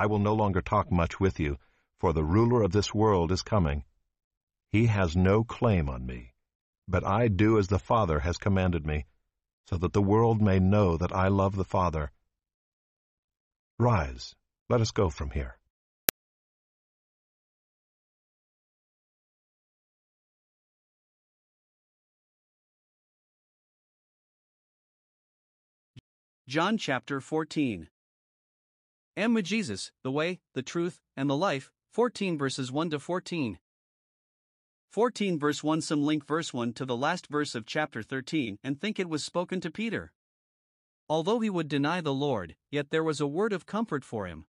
I 0.00 0.06
will 0.06 0.18
no 0.18 0.32
longer 0.32 0.62
talk 0.62 0.90
much 0.90 1.20
with 1.20 1.38
you, 1.38 1.58
for 1.98 2.14
the 2.14 2.24
ruler 2.24 2.62
of 2.62 2.72
this 2.72 2.94
world 2.94 3.30
is 3.30 3.42
coming. 3.42 3.84
He 4.72 4.86
has 4.86 5.14
no 5.14 5.44
claim 5.44 5.90
on 5.90 6.06
me, 6.06 6.32
but 6.88 7.04
I 7.04 7.28
do 7.28 7.58
as 7.58 7.68
the 7.68 7.78
Father 7.78 8.20
has 8.20 8.38
commanded 8.38 8.86
me, 8.86 9.04
so 9.66 9.76
that 9.76 9.92
the 9.92 10.00
world 10.00 10.40
may 10.40 10.58
know 10.58 10.96
that 10.96 11.12
I 11.12 11.28
love 11.28 11.54
the 11.54 11.66
Father. 11.66 12.12
Rise, 13.78 14.34
let 14.70 14.80
us 14.80 14.90
go 14.90 15.10
from 15.10 15.32
here. 15.32 15.58
John 26.48 26.78
chapter 26.78 27.20
14 27.20 27.90
Am 29.16 29.40
Jesus, 29.42 29.90
the 30.02 30.10
way, 30.12 30.40
the 30.54 30.62
truth, 30.62 31.00
and 31.16 31.28
the 31.28 31.36
life, 31.36 31.72
14 31.92 32.38
verses 32.38 32.70
1 32.70 32.90
to 32.90 33.00
14. 33.00 33.58
14 34.90 35.38
verse 35.38 35.64
1 35.64 35.80
Some 35.80 36.02
link 36.02 36.26
verse 36.26 36.54
1 36.54 36.72
to 36.74 36.84
the 36.84 36.96
last 36.96 37.26
verse 37.26 37.54
of 37.54 37.66
chapter 37.66 38.02
13 38.02 38.58
and 38.62 38.80
think 38.80 38.98
it 38.98 39.08
was 39.08 39.24
spoken 39.24 39.60
to 39.60 39.70
Peter. 39.70 40.12
Although 41.08 41.40
he 41.40 41.50
would 41.50 41.68
deny 41.68 42.00
the 42.00 42.14
Lord, 42.14 42.54
yet 42.70 42.90
there 42.90 43.02
was 43.02 43.20
a 43.20 43.26
word 43.26 43.52
of 43.52 43.66
comfort 43.66 44.04
for 44.04 44.26
him. 44.26 44.46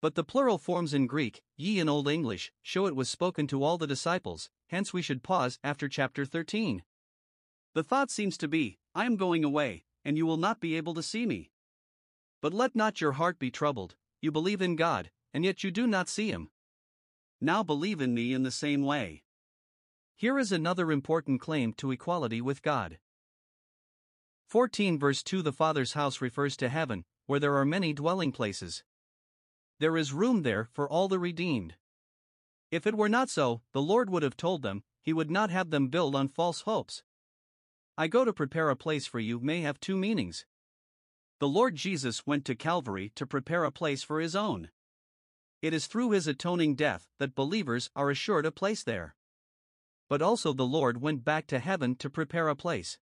But 0.00 0.14
the 0.14 0.24
plural 0.24 0.56
forms 0.56 0.94
in 0.94 1.06
Greek, 1.06 1.42
ye 1.56 1.78
in 1.78 1.88
Old 1.88 2.08
English, 2.08 2.52
show 2.62 2.86
it 2.86 2.96
was 2.96 3.10
spoken 3.10 3.46
to 3.48 3.62
all 3.62 3.76
the 3.76 3.86
disciples, 3.86 4.48
hence 4.68 4.92
we 4.92 5.02
should 5.02 5.22
pause 5.22 5.58
after 5.62 5.88
chapter 5.88 6.24
13. 6.24 6.82
The 7.74 7.82
thought 7.82 8.10
seems 8.10 8.38
to 8.38 8.48
be, 8.48 8.78
I 8.94 9.04
am 9.04 9.16
going 9.16 9.44
away, 9.44 9.84
and 10.02 10.16
you 10.16 10.24
will 10.24 10.38
not 10.38 10.60
be 10.60 10.76
able 10.76 10.94
to 10.94 11.02
see 11.02 11.26
me. 11.26 11.50
But 12.46 12.54
let 12.54 12.76
not 12.76 13.00
your 13.00 13.14
heart 13.14 13.40
be 13.40 13.50
troubled, 13.50 13.96
you 14.20 14.30
believe 14.30 14.62
in 14.62 14.76
God, 14.76 15.10
and 15.34 15.44
yet 15.44 15.64
you 15.64 15.72
do 15.72 15.84
not 15.84 16.08
see 16.08 16.30
him. 16.30 16.50
Now 17.40 17.64
believe 17.64 18.00
in 18.00 18.14
me 18.14 18.32
in 18.32 18.44
the 18.44 18.52
same 18.52 18.84
way. 18.84 19.24
Here 20.14 20.38
is 20.38 20.52
another 20.52 20.92
important 20.92 21.40
claim 21.40 21.72
to 21.72 21.90
equality 21.90 22.40
with 22.40 22.62
God. 22.62 23.00
14 24.46 24.96
verse 24.96 25.24
2 25.24 25.42
The 25.42 25.52
Father's 25.52 25.94
house 25.94 26.20
refers 26.20 26.56
to 26.58 26.68
heaven, 26.68 27.04
where 27.26 27.40
there 27.40 27.56
are 27.56 27.64
many 27.64 27.92
dwelling 27.92 28.30
places. 28.30 28.84
There 29.80 29.96
is 29.96 30.12
room 30.12 30.44
there 30.44 30.68
for 30.72 30.88
all 30.88 31.08
the 31.08 31.18
redeemed. 31.18 31.74
If 32.70 32.86
it 32.86 32.94
were 32.94 33.08
not 33.08 33.28
so, 33.28 33.62
the 33.72 33.82
Lord 33.82 34.08
would 34.08 34.22
have 34.22 34.36
told 34.36 34.62
them, 34.62 34.84
He 35.02 35.12
would 35.12 35.32
not 35.32 35.50
have 35.50 35.70
them 35.70 35.88
build 35.88 36.14
on 36.14 36.28
false 36.28 36.60
hopes. 36.60 37.02
I 37.98 38.06
go 38.06 38.24
to 38.24 38.32
prepare 38.32 38.70
a 38.70 38.76
place 38.76 39.04
for 39.04 39.18
you 39.18 39.40
may 39.40 39.62
have 39.62 39.80
two 39.80 39.96
meanings. 39.96 40.46
The 41.38 41.48
Lord 41.48 41.76
Jesus 41.76 42.26
went 42.26 42.46
to 42.46 42.54
Calvary 42.54 43.12
to 43.14 43.26
prepare 43.26 43.64
a 43.64 43.70
place 43.70 44.02
for 44.02 44.20
His 44.20 44.34
own. 44.34 44.70
It 45.60 45.74
is 45.74 45.86
through 45.86 46.12
His 46.12 46.26
atoning 46.26 46.76
death 46.76 47.08
that 47.18 47.34
believers 47.34 47.90
are 47.94 48.08
assured 48.08 48.46
a 48.46 48.50
place 48.50 48.82
there. 48.82 49.16
But 50.08 50.22
also 50.22 50.54
the 50.54 50.64
Lord 50.64 51.02
went 51.02 51.24
back 51.24 51.46
to 51.48 51.58
heaven 51.58 51.94
to 51.96 52.08
prepare 52.08 52.48
a 52.48 52.56
place. 52.56 52.98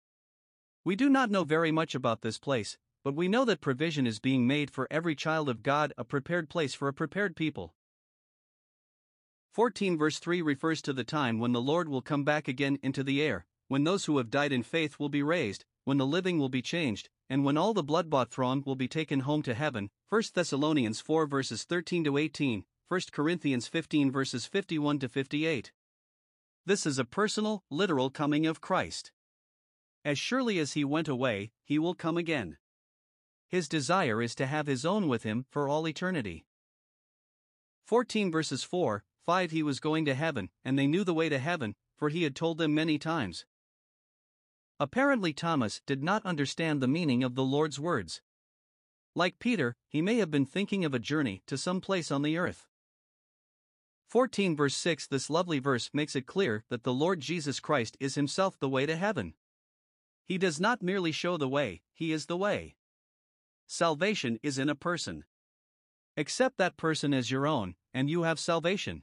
We 0.84 0.94
do 0.94 1.08
not 1.08 1.30
know 1.30 1.44
very 1.44 1.72
much 1.72 1.94
about 1.94 2.20
this 2.20 2.38
place, 2.38 2.76
but 3.02 3.14
we 3.14 3.28
know 3.28 3.46
that 3.46 3.62
provision 3.62 4.06
is 4.06 4.20
being 4.20 4.46
made 4.46 4.70
for 4.70 4.86
every 4.90 5.14
child 5.14 5.48
of 5.48 5.62
God, 5.62 5.94
a 5.96 6.04
prepared 6.04 6.50
place 6.50 6.74
for 6.74 6.86
a 6.86 6.92
prepared 6.92 7.34
people. 7.34 7.74
14 9.52 9.96
verse 9.96 10.18
3 10.18 10.42
refers 10.42 10.82
to 10.82 10.92
the 10.92 11.02
time 11.02 11.38
when 11.38 11.52
the 11.52 11.62
Lord 11.62 11.88
will 11.88 12.02
come 12.02 12.24
back 12.24 12.46
again 12.46 12.78
into 12.82 13.02
the 13.02 13.22
air, 13.22 13.46
when 13.68 13.84
those 13.84 14.04
who 14.04 14.18
have 14.18 14.30
died 14.30 14.52
in 14.52 14.62
faith 14.62 14.98
will 14.98 15.08
be 15.08 15.22
raised, 15.22 15.64
when 15.84 15.96
the 15.96 16.06
living 16.06 16.38
will 16.38 16.50
be 16.50 16.60
changed, 16.60 17.08
and 17.28 17.44
when 17.44 17.56
all 17.56 17.74
the 17.74 17.82
blood 17.82 18.08
bought 18.08 18.30
throng 18.30 18.62
will 18.64 18.76
be 18.76 18.88
taken 18.88 19.20
home 19.20 19.42
to 19.42 19.54
heaven. 19.54 19.90
1 20.08 20.22
Thessalonians 20.34 21.00
4 21.00 21.26
verses 21.26 21.64
13 21.64 22.04
to 22.04 22.16
18, 22.16 22.64
1 22.88 23.00
Corinthians 23.12 23.66
15 23.66 24.10
verses 24.10 24.46
51 24.46 24.98
to 25.00 25.08
58. 25.08 25.72
This 26.64 26.86
is 26.86 26.98
a 26.98 27.04
personal, 27.04 27.64
literal 27.70 28.10
coming 28.10 28.46
of 28.46 28.60
Christ. 28.60 29.12
As 30.04 30.18
surely 30.18 30.58
as 30.58 30.72
he 30.72 30.84
went 30.84 31.08
away, 31.08 31.50
he 31.64 31.78
will 31.78 31.94
come 31.94 32.16
again. 32.16 32.56
His 33.48 33.68
desire 33.68 34.22
is 34.22 34.34
to 34.36 34.46
have 34.46 34.66
his 34.66 34.84
own 34.84 35.08
with 35.08 35.22
him 35.22 35.46
for 35.50 35.68
all 35.68 35.88
eternity. 35.88 36.46
14 37.86 38.30
verses 38.30 38.64
4 38.64 39.04
5 39.24 39.50
He 39.50 39.62
was 39.62 39.80
going 39.80 40.04
to 40.04 40.14
heaven, 40.14 40.50
and 40.64 40.78
they 40.78 40.86
knew 40.86 41.04
the 41.04 41.14
way 41.14 41.28
to 41.28 41.38
heaven, 41.38 41.74
for 41.96 42.08
he 42.08 42.22
had 42.22 42.36
told 42.36 42.58
them 42.58 42.74
many 42.74 42.98
times. 42.98 43.44
Apparently, 44.80 45.32
Thomas 45.32 45.80
did 45.86 46.02
not 46.02 46.24
understand 46.24 46.80
the 46.80 46.88
meaning 46.88 47.24
of 47.24 47.34
the 47.34 47.44
Lord's 47.44 47.80
words. 47.80 48.22
Like 49.14 49.40
Peter, 49.40 49.76
he 49.88 50.00
may 50.00 50.18
have 50.18 50.30
been 50.30 50.46
thinking 50.46 50.84
of 50.84 50.94
a 50.94 51.00
journey 51.00 51.42
to 51.46 51.58
some 51.58 51.80
place 51.80 52.10
on 52.12 52.22
the 52.22 52.38
earth. 52.38 52.68
14 54.06 54.56
verse 54.56 54.74
6 54.76 55.06
This 55.08 55.28
lovely 55.28 55.58
verse 55.58 55.90
makes 55.92 56.16
it 56.16 56.26
clear 56.26 56.64
that 56.70 56.84
the 56.84 56.94
Lord 56.94 57.20
Jesus 57.20 57.60
Christ 57.60 57.96
is 57.98 58.14
himself 58.14 58.58
the 58.58 58.68
way 58.68 58.86
to 58.86 58.96
heaven. 58.96 59.34
He 60.24 60.38
does 60.38 60.60
not 60.60 60.82
merely 60.82 61.12
show 61.12 61.36
the 61.36 61.48
way, 61.48 61.82
He 61.92 62.12
is 62.12 62.26
the 62.26 62.36
way. 62.36 62.76
Salvation 63.66 64.38
is 64.42 64.58
in 64.58 64.68
a 64.68 64.74
person. 64.74 65.24
Accept 66.16 66.56
that 66.56 66.76
person 66.76 67.12
as 67.12 67.30
your 67.30 67.46
own, 67.46 67.74
and 67.92 68.08
you 68.08 68.22
have 68.22 68.38
salvation. 68.38 69.02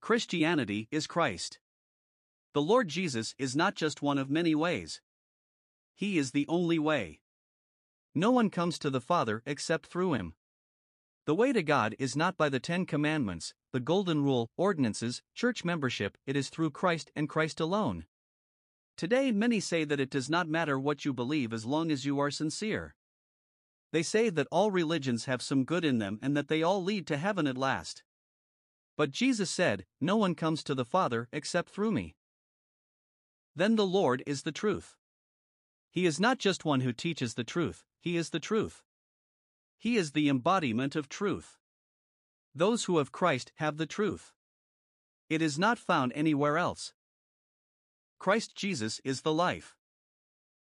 Christianity 0.00 0.86
is 0.90 1.06
Christ. 1.06 1.58
The 2.54 2.62
Lord 2.62 2.86
Jesus 2.86 3.34
is 3.36 3.56
not 3.56 3.74
just 3.74 4.00
one 4.00 4.16
of 4.16 4.30
many 4.30 4.54
ways, 4.54 5.00
He 5.96 6.18
is 6.18 6.30
the 6.30 6.46
only 6.46 6.78
way. 6.78 7.18
No 8.14 8.30
one 8.30 8.48
comes 8.48 8.78
to 8.78 8.90
the 8.90 9.00
Father 9.00 9.42
except 9.44 9.88
through 9.88 10.14
Him. 10.14 10.34
The 11.26 11.34
way 11.34 11.52
to 11.52 11.64
God 11.64 11.96
is 11.98 12.14
not 12.14 12.36
by 12.36 12.48
the 12.48 12.60
Ten 12.60 12.86
Commandments, 12.86 13.54
the 13.72 13.80
Golden 13.80 14.22
Rule, 14.22 14.52
ordinances, 14.56 15.20
church 15.34 15.64
membership, 15.64 16.16
it 16.26 16.36
is 16.36 16.48
through 16.48 16.70
Christ 16.70 17.10
and 17.16 17.28
Christ 17.28 17.58
alone. 17.58 18.06
Today, 18.96 19.32
many 19.32 19.58
say 19.58 19.82
that 19.82 19.98
it 19.98 20.10
does 20.10 20.30
not 20.30 20.46
matter 20.46 20.78
what 20.78 21.04
you 21.04 21.12
believe 21.12 21.52
as 21.52 21.64
long 21.64 21.90
as 21.90 22.04
you 22.04 22.20
are 22.20 22.30
sincere. 22.30 22.94
They 23.90 24.04
say 24.04 24.30
that 24.30 24.46
all 24.52 24.70
religions 24.70 25.24
have 25.24 25.42
some 25.42 25.64
good 25.64 25.84
in 25.84 25.98
them 25.98 26.20
and 26.22 26.36
that 26.36 26.46
they 26.46 26.62
all 26.62 26.84
lead 26.84 27.08
to 27.08 27.16
heaven 27.16 27.48
at 27.48 27.58
last. 27.58 28.04
But 28.96 29.10
Jesus 29.10 29.50
said, 29.50 29.86
No 30.00 30.16
one 30.16 30.36
comes 30.36 30.62
to 30.62 30.74
the 30.76 30.84
Father 30.84 31.28
except 31.32 31.70
through 31.70 31.90
me. 31.90 32.14
Then 33.56 33.76
the 33.76 33.86
Lord 33.86 34.22
is 34.26 34.42
the 34.42 34.52
truth. 34.52 34.96
He 35.90 36.06
is 36.06 36.18
not 36.18 36.38
just 36.38 36.64
one 36.64 36.80
who 36.80 36.92
teaches 36.92 37.34
the 37.34 37.44
truth, 37.44 37.84
He 38.00 38.16
is 38.16 38.30
the 38.30 38.40
truth. 38.40 38.82
He 39.78 39.96
is 39.96 40.12
the 40.12 40.28
embodiment 40.28 40.96
of 40.96 41.08
truth. 41.08 41.58
Those 42.54 42.84
who 42.84 42.98
have 42.98 43.12
Christ 43.12 43.52
have 43.56 43.76
the 43.76 43.86
truth. 43.86 44.32
It 45.28 45.40
is 45.42 45.58
not 45.58 45.78
found 45.78 46.12
anywhere 46.14 46.58
else. 46.58 46.94
Christ 48.18 48.56
Jesus 48.56 49.00
is 49.04 49.22
the 49.22 49.32
life. 49.32 49.76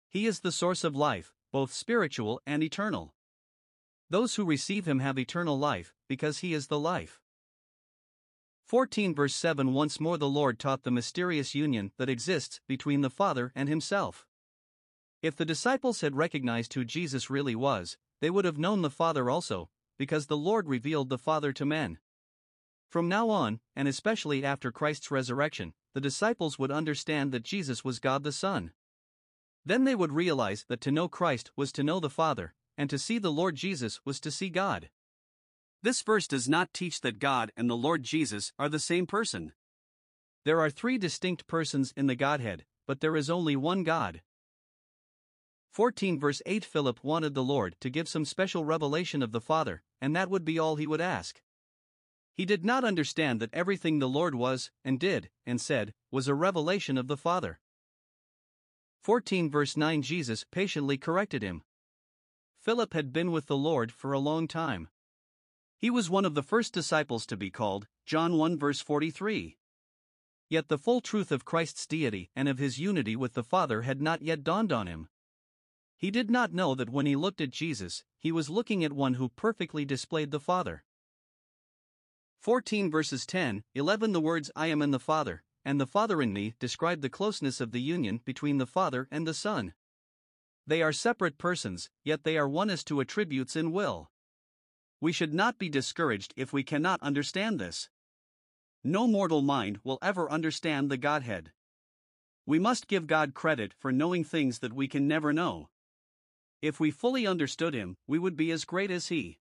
He 0.09 0.27
is 0.27 0.41
the 0.41 0.51
source 0.51 0.83
of 0.83 0.95
life, 0.95 1.33
both 1.51 1.73
spiritual 1.73 2.41
and 2.45 2.61
eternal. 2.61 3.15
Those 4.09 4.35
who 4.35 4.45
receive 4.45 4.87
him 4.87 4.99
have 4.99 5.17
eternal 5.17 5.57
life, 5.57 5.95
because 6.07 6.39
he 6.39 6.53
is 6.53 6.67
the 6.67 6.77
life. 6.77 7.19
14 8.65 9.13
verse 9.13 9.35
7 9.35 9.73
Once 9.73 9.99
more 9.99 10.17
the 10.17 10.29
Lord 10.29 10.57
taught 10.57 10.83
the 10.83 10.91
mysterious 10.91 11.53
union 11.53 11.91
that 11.97 12.09
exists 12.09 12.61
between 12.67 13.01
the 13.01 13.09
Father 13.09 13.51
and 13.55 13.67
himself. 13.67 14.25
If 15.21 15.35
the 15.35 15.45
disciples 15.45 16.01
had 16.01 16.15
recognized 16.15 16.73
who 16.73 16.83
Jesus 16.83 17.29
really 17.29 17.55
was, 17.55 17.97
they 18.21 18.29
would 18.29 18.45
have 18.45 18.57
known 18.57 18.81
the 18.81 18.89
Father 18.89 19.29
also, 19.29 19.69
because 19.97 20.27
the 20.27 20.37
Lord 20.37 20.67
revealed 20.67 21.09
the 21.09 21.17
Father 21.17 21.51
to 21.53 21.65
men. 21.65 21.99
From 22.89 23.09
now 23.09 23.29
on, 23.29 23.59
and 23.75 23.87
especially 23.87 24.45
after 24.45 24.71
Christ's 24.71 25.11
resurrection, 25.11 25.73
the 25.93 26.01
disciples 26.01 26.57
would 26.57 26.71
understand 26.71 27.31
that 27.31 27.43
Jesus 27.43 27.83
was 27.83 27.99
God 27.99 28.23
the 28.23 28.31
Son. 28.31 28.71
Then 29.65 29.83
they 29.83 29.95
would 29.95 30.11
realize 30.11 30.65
that 30.67 30.81
to 30.81 30.91
know 30.91 31.07
Christ 31.07 31.51
was 31.55 31.71
to 31.73 31.83
know 31.83 31.99
the 31.99 32.09
Father, 32.09 32.53
and 32.77 32.89
to 32.89 32.99
see 32.99 33.17
the 33.17 33.31
Lord 33.31 33.55
Jesus 33.55 33.99
was 34.05 34.19
to 34.19 34.31
see 34.31 34.49
God. 34.49 34.89
This 35.83 36.01
verse 36.01 36.27
does 36.27 36.47
not 36.47 36.73
teach 36.73 37.01
that 37.01 37.19
God 37.19 37.51
and 37.57 37.69
the 37.69 37.75
Lord 37.75 38.03
Jesus 38.03 38.53
are 38.57 38.69
the 38.69 38.79
same 38.79 39.05
person. 39.05 39.51
There 40.45 40.61
are 40.61 40.69
three 40.69 40.97
distinct 40.97 41.45
persons 41.45 41.93
in 41.97 42.07
the 42.07 42.15
Godhead, 42.15 42.63
but 42.87 43.01
there 43.01 43.17
is 43.17 43.29
only 43.29 43.57
one 43.57 43.83
God. 43.83 44.21
14 45.73 46.17
verse 46.17 46.41
8 46.45 46.63
Philip 46.63 47.03
wanted 47.03 47.33
the 47.33 47.43
Lord 47.43 47.75
to 47.81 47.89
give 47.89 48.07
some 48.07 48.23
special 48.23 48.63
revelation 48.63 49.21
of 49.21 49.33
the 49.33 49.41
Father, 49.41 49.83
and 49.99 50.15
that 50.15 50.29
would 50.29 50.45
be 50.45 50.57
all 50.57 50.77
he 50.77 50.87
would 50.87 51.01
ask. 51.01 51.41
He 52.33 52.45
did 52.45 52.63
not 52.63 52.85
understand 52.85 53.41
that 53.41 53.53
everything 53.53 53.99
the 53.99 54.07
Lord 54.07 54.35
was, 54.35 54.71
and 54.85 54.97
did, 54.97 55.29
and 55.45 55.59
said, 55.59 55.93
was 56.11 56.29
a 56.29 56.33
revelation 56.33 56.97
of 56.97 57.07
the 57.07 57.17
Father. 57.17 57.59
14 59.01 59.51
verse 59.51 59.75
9 59.75 60.01
Jesus 60.01 60.45
patiently 60.49 60.97
corrected 60.97 61.43
him. 61.43 61.61
Philip 62.61 62.93
had 62.93 63.11
been 63.11 63.33
with 63.33 63.47
the 63.47 63.57
Lord 63.57 63.91
for 63.91 64.13
a 64.13 64.19
long 64.19 64.47
time. 64.47 64.87
He 65.83 65.89
was 65.89 66.09
one 66.09 66.23
of 66.23 66.33
the 66.33 66.41
first 66.41 66.71
disciples 66.71 67.25
to 67.25 67.35
be 67.35 67.51
called, 67.51 67.89
John 68.05 68.37
1 68.37 68.57
verse 68.57 68.79
43. 68.79 69.57
Yet 70.47 70.69
the 70.69 70.77
full 70.77 71.01
truth 71.01 71.29
of 71.29 71.43
Christ's 71.43 71.85
deity 71.85 72.31
and 72.37 72.47
of 72.47 72.57
his 72.57 72.79
unity 72.79 73.17
with 73.17 73.33
the 73.33 73.43
Father 73.43 73.81
had 73.81 74.01
not 74.01 74.21
yet 74.21 74.45
dawned 74.45 74.71
on 74.71 74.87
him. 74.87 75.09
He 75.97 76.09
did 76.09 76.31
not 76.31 76.53
know 76.53 76.73
that 76.73 76.89
when 76.89 77.05
he 77.05 77.17
looked 77.17 77.41
at 77.41 77.49
Jesus, 77.49 78.05
he 78.17 78.31
was 78.31 78.49
looking 78.49 78.85
at 78.85 78.93
one 78.93 79.15
who 79.15 79.27
perfectly 79.27 79.83
displayed 79.83 80.31
the 80.31 80.39
Father. 80.39 80.85
14 82.39 82.89
verses 82.89 83.25
10, 83.25 83.65
11 83.75 84.13
The 84.13 84.21
words 84.21 84.49
I 84.55 84.67
am 84.67 84.81
in 84.81 84.91
the 84.91 84.99
Father, 84.99 85.43
and 85.65 85.81
the 85.81 85.85
Father 85.85 86.21
in 86.21 86.31
me 86.31 86.53
describe 86.59 87.01
the 87.01 87.09
closeness 87.09 87.59
of 87.59 87.71
the 87.71 87.81
union 87.81 88.21
between 88.23 88.57
the 88.57 88.65
Father 88.65 89.09
and 89.11 89.27
the 89.27 89.33
Son. 89.33 89.73
They 90.65 90.81
are 90.81 90.93
separate 90.93 91.37
persons, 91.37 91.89
yet 92.05 92.23
they 92.23 92.37
are 92.37 92.47
one 92.47 92.69
as 92.69 92.85
to 92.85 93.01
attributes 93.01 93.57
in 93.57 93.73
will. 93.73 94.12
We 95.03 95.11
should 95.11 95.33
not 95.33 95.59
be 95.59 95.67
discouraged 95.67 96.33
if 96.37 96.53
we 96.53 96.63
cannot 96.63 97.01
understand 97.01 97.59
this. 97.59 97.89
No 98.85 99.05
mortal 99.05 99.41
mind 99.41 99.79
will 99.83 99.99
ever 100.01 100.31
understand 100.31 100.89
the 100.89 100.95
Godhead. 100.95 101.51
We 102.45 102.57
must 102.57 102.87
give 102.87 103.05
God 103.05 103.33
credit 103.33 103.73
for 103.77 103.91
knowing 103.91 104.23
things 104.23 104.59
that 104.59 104.71
we 104.71 104.87
can 104.87 105.05
never 105.05 105.33
know. 105.33 105.67
If 106.61 106.79
we 106.79 106.89
fully 106.89 107.27
understood 107.27 107.73
him, 107.73 107.97
we 108.07 108.17
would 108.17 108.37
be 108.37 108.49
as 108.49 108.63
great 108.63 108.89
as 108.89 109.09
he. 109.09 109.39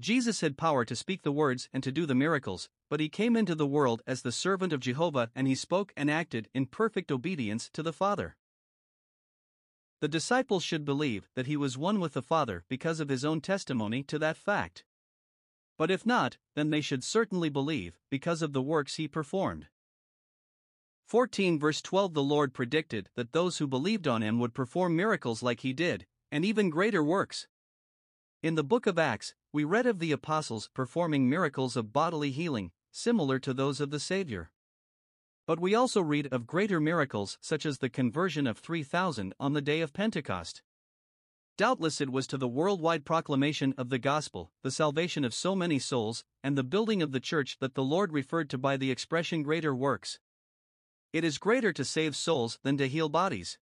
Jesus 0.00 0.40
had 0.40 0.56
power 0.56 0.86
to 0.86 0.96
speak 0.96 1.20
the 1.20 1.32
words 1.32 1.68
and 1.74 1.82
to 1.82 1.92
do 1.92 2.06
the 2.06 2.14
miracles, 2.14 2.70
but 2.88 2.98
he 2.98 3.10
came 3.10 3.36
into 3.36 3.54
the 3.54 3.66
world 3.66 4.00
as 4.06 4.22
the 4.22 4.32
servant 4.32 4.72
of 4.72 4.80
Jehovah 4.80 5.30
and 5.34 5.46
he 5.46 5.54
spoke 5.54 5.92
and 5.98 6.10
acted 6.10 6.48
in 6.54 6.64
perfect 6.64 7.12
obedience 7.12 7.68
to 7.74 7.82
the 7.82 7.92
Father. 7.92 8.38
The 10.02 10.08
disciples 10.08 10.64
should 10.64 10.84
believe 10.84 11.28
that 11.36 11.46
he 11.46 11.56
was 11.56 11.78
one 11.78 12.00
with 12.00 12.14
the 12.14 12.22
Father 12.22 12.64
because 12.66 12.98
of 12.98 13.08
his 13.08 13.24
own 13.24 13.40
testimony 13.40 14.02
to 14.02 14.18
that 14.18 14.36
fact. 14.36 14.82
But 15.78 15.92
if 15.92 16.04
not, 16.04 16.38
then 16.56 16.70
they 16.70 16.80
should 16.80 17.04
certainly 17.04 17.48
believe 17.48 18.00
because 18.10 18.42
of 18.42 18.52
the 18.52 18.60
works 18.60 18.96
he 18.96 19.06
performed. 19.06 19.68
14 21.06 21.56
verse 21.56 21.80
12 21.80 22.14
The 22.14 22.22
Lord 22.24 22.52
predicted 22.52 23.10
that 23.14 23.30
those 23.30 23.58
who 23.58 23.68
believed 23.68 24.08
on 24.08 24.22
him 24.24 24.40
would 24.40 24.54
perform 24.54 24.96
miracles 24.96 25.40
like 25.40 25.60
he 25.60 25.72
did, 25.72 26.04
and 26.32 26.44
even 26.44 26.68
greater 26.68 27.04
works. 27.04 27.46
In 28.42 28.56
the 28.56 28.64
book 28.64 28.88
of 28.88 28.98
Acts, 28.98 29.36
we 29.52 29.62
read 29.62 29.86
of 29.86 30.00
the 30.00 30.10
apostles 30.10 30.68
performing 30.74 31.30
miracles 31.30 31.76
of 31.76 31.92
bodily 31.92 32.32
healing, 32.32 32.72
similar 32.90 33.38
to 33.38 33.54
those 33.54 33.80
of 33.80 33.90
the 33.90 34.00
Savior. 34.00 34.50
But 35.46 35.58
we 35.58 35.74
also 35.74 36.00
read 36.00 36.28
of 36.32 36.46
greater 36.46 36.78
miracles 36.78 37.38
such 37.40 37.66
as 37.66 37.78
the 37.78 37.90
conversion 37.90 38.46
of 38.46 38.58
3,000 38.58 39.34
on 39.40 39.52
the 39.52 39.60
day 39.60 39.80
of 39.80 39.92
Pentecost. 39.92 40.62
Doubtless 41.58 42.00
it 42.00 42.10
was 42.10 42.26
to 42.28 42.38
the 42.38 42.48
worldwide 42.48 43.04
proclamation 43.04 43.74
of 43.76 43.88
the 43.88 43.98
gospel, 43.98 44.52
the 44.62 44.70
salvation 44.70 45.24
of 45.24 45.34
so 45.34 45.54
many 45.54 45.78
souls, 45.78 46.24
and 46.42 46.56
the 46.56 46.64
building 46.64 47.02
of 47.02 47.12
the 47.12 47.20
church 47.20 47.58
that 47.60 47.74
the 47.74 47.84
Lord 47.84 48.12
referred 48.12 48.48
to 48.50 48.58
by 48.58 48.76
the 48.76 48.90
expression 48.90 49.42
greater 49.42 49.74
works. 49.74 50.18
It 51.12 51.24
is 51.24 51.36
greater 51.36 51.72
to 51.72 51.84
save 51.84 52.16
souls 52.16 52.58
than 52.62 52.78
to 52.78 52.88
heal 52.88 53.10
bodies. 53.10 53.58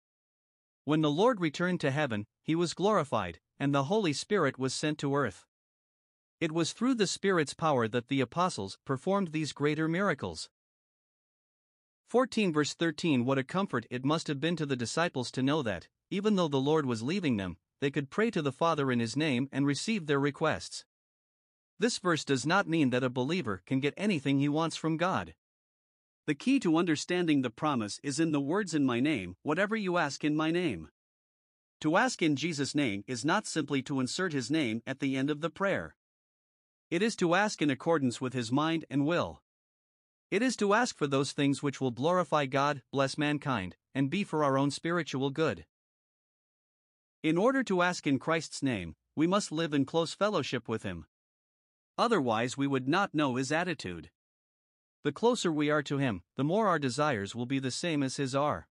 When 0.84 1.02
the 1.02 1.12
Lord 1.12 1.40
returned 1.40 1.80
to 1.82 1.92
heaven, 1.92 2.26
he 2.42 2.56
was 2.56 2.74
glorified, 2.74 3.40
and 3.60 3.74
the 3.74 3.86
Holy 3.86 4.14
Spirit 4.14 4.58
was 4.58 4.74
sent 4.74 4.98
to 5.00 5.16
earth. 5.16 5.46
It 6.40 6.52
was 6.52 6.74
through 6.74 6.96
the 6.96 7.08
Spirit's 7.08 7.54
power 7.54 7.88
that 7.88 8.08
the 8.08 8.22
apostles 8.22 8.78
performed 8.84 9.32
these 9.32 9.54
greater 9.54 9.88
miracles. 9.88 10.50
14 12.08 12.54
verse 12.54 12.74
13 12.76 13.26
What 13.26 13.40
a 13.40 13.44
comfort 13.44 13.88
it 13.90 14.06
must 14.06 14.28
have 14.28 14.40
been 14.40 14.56
to 14.58 14.66
the 14.66 14.76
disciples 14.76 15.32
to 15.32 15.42
know 15.42 15.64
that, 15.64 15.88
even 16.12 16.36
though 16.36 16.48
the 16.48 16.58
Lord 16.58 16.86
was 16.86 17.02
leaving 17.02 17.38
them, 17.38 17.58
they 17.82 17.90
could 17.90 18.12
pray 18.12 18.30
to 18.32 18.44
the 18.44 18.52
Father 18.52 18.92
in 18.92 19.00
His 19.00 19.18
name 19.18 19.50
and 19.52 19.66
receive 19.66 20.06
their 20.06 20.20
requests. 20.20 20.86
This 21.80 21.98
verse 21.98 22.24
does 22.24 22.46
not 22.46 22.70
mean 22.70 22.92
that 22.92 23.04
a 23.04 23.10
believer 23.10 23.64
can 23.66 23.80
get 23.80 23.96
anything 23.98 24.40
he 24.40 24.48
wants 24.48 24.78
from 24.78 24.98
God. 24.98 25.34
The 26.26 26.36
key 26.36 26.60
to 26.60 26.78
understanding 26.78 27.42
the 27.42 27.50
promise 27.50 28.00
is 28.02 28.20
in 28.20 28.32
the 28.32 28.40
words 28.40 28.74
in 28.74 28.86
my 28.86 29.00
name, 29.00 29.36
whatever 29.44 29.76
you 29.76 29.98
ask 29.98 30.24
in 30.24 30.36
my 30.36 30.52
name. 30.52 30.90
To 31.82 31.98
ask 31.98 32.22
in 32.22 32.36
Jesus' 32.36 32.74
name 32.74 33.04
is 33.08 33.26
not 33.26 33.46
simply 33.46 33.82
to 33.84 34.00
insert 34.00 34.32
his 34.32 34.50
name 34.50 34.82
at 34.88 35.00
the 35.00 35.18
end 35.18 35.30
of 35.30 35.42
the 35.42 35.50
prayer. 35.50 35.96
It 36.90 37.02
is 37.02 37.16
to 37.18 37.36
ask 37.36 37.62
in 37.62 37.70
accordance 37.70 38.22
with 38.22 38.34
his 38.34 38.52
mind 38.52 38.86
and 38.90 39.06
will. 39.06 39.42
It 40.36 40.42
is 40.42 40.58
to 40.58 40.74
ask 40.74 40.98
for 40.98 41.08
those 41.08 41.32
things 41.32 41.64
which 41.64 41.80
will 41.80 41.92
glorify 41.92 42.46
God, 42.46 42.82
bless 42.92 43.18
mankind, 43.18 43.78
and 43.94 44.10
be 44.10 44.26
for 44.26 44.44
our 44.44 44.58
own 44.58 44.70
spiritual 44.70 45.30
good. 45.30 45.66
In 47.24 47.38
order 47.38 47.64
to 47.64 47.82
ask 47.82 48.06
in 48.06 48.20
Christ's 48.20 48.62
name, 48.62 48.98
we 49.16 49.28
must 49.28 49.54
live 49.54 49.74
in 49.74 49.86
close 49.86 50.14
fellowship 50.14 50.68
with 50.68 50.84
him. 50.84 51.06
Otherwise, 51.98 52.58
we 52.58 52.68
would 52.68 52.86
not 52.86 53.16
know 53.16 53.38
his 53.38 53.50
attitude. 53.50 54.10
The 55.06 55.14
closer 55.14 55.54
we 55.54 55.70
are 55.70 55.84
to 55.84 56.00
him, 56.00 56.24
the 56.36 56.44
more 56.44 56.68
our 56.68 56.80
desires 56.80 57.34
will 57.34 57.46
be 57.46 57.60
the 57.60 57.72
same 57.72 58.04
as 58.04 58.18
his 58.18 58.36
are. 58.36 58.68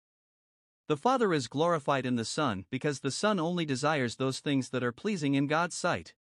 The 0.88 0.97
Father 0.97 1.35
is 1.35 1.47
glorified 1.47 2.07
in 2.07 2.17
the 2.17 2.25
Son 2.25 2.64
because 2.71 3.00
the 3.00 3.11
Son 3.11 3.38
only 3.38 3.67
desires 3.67 4.17
those 4.17 4.40
things 4.40 4.71
that 4.71 4.83
are 4.83 4.93
pleasing 4.93 5.35
in 5.35 5.47
God's 5.47 5.76
sight. 5.76 6.14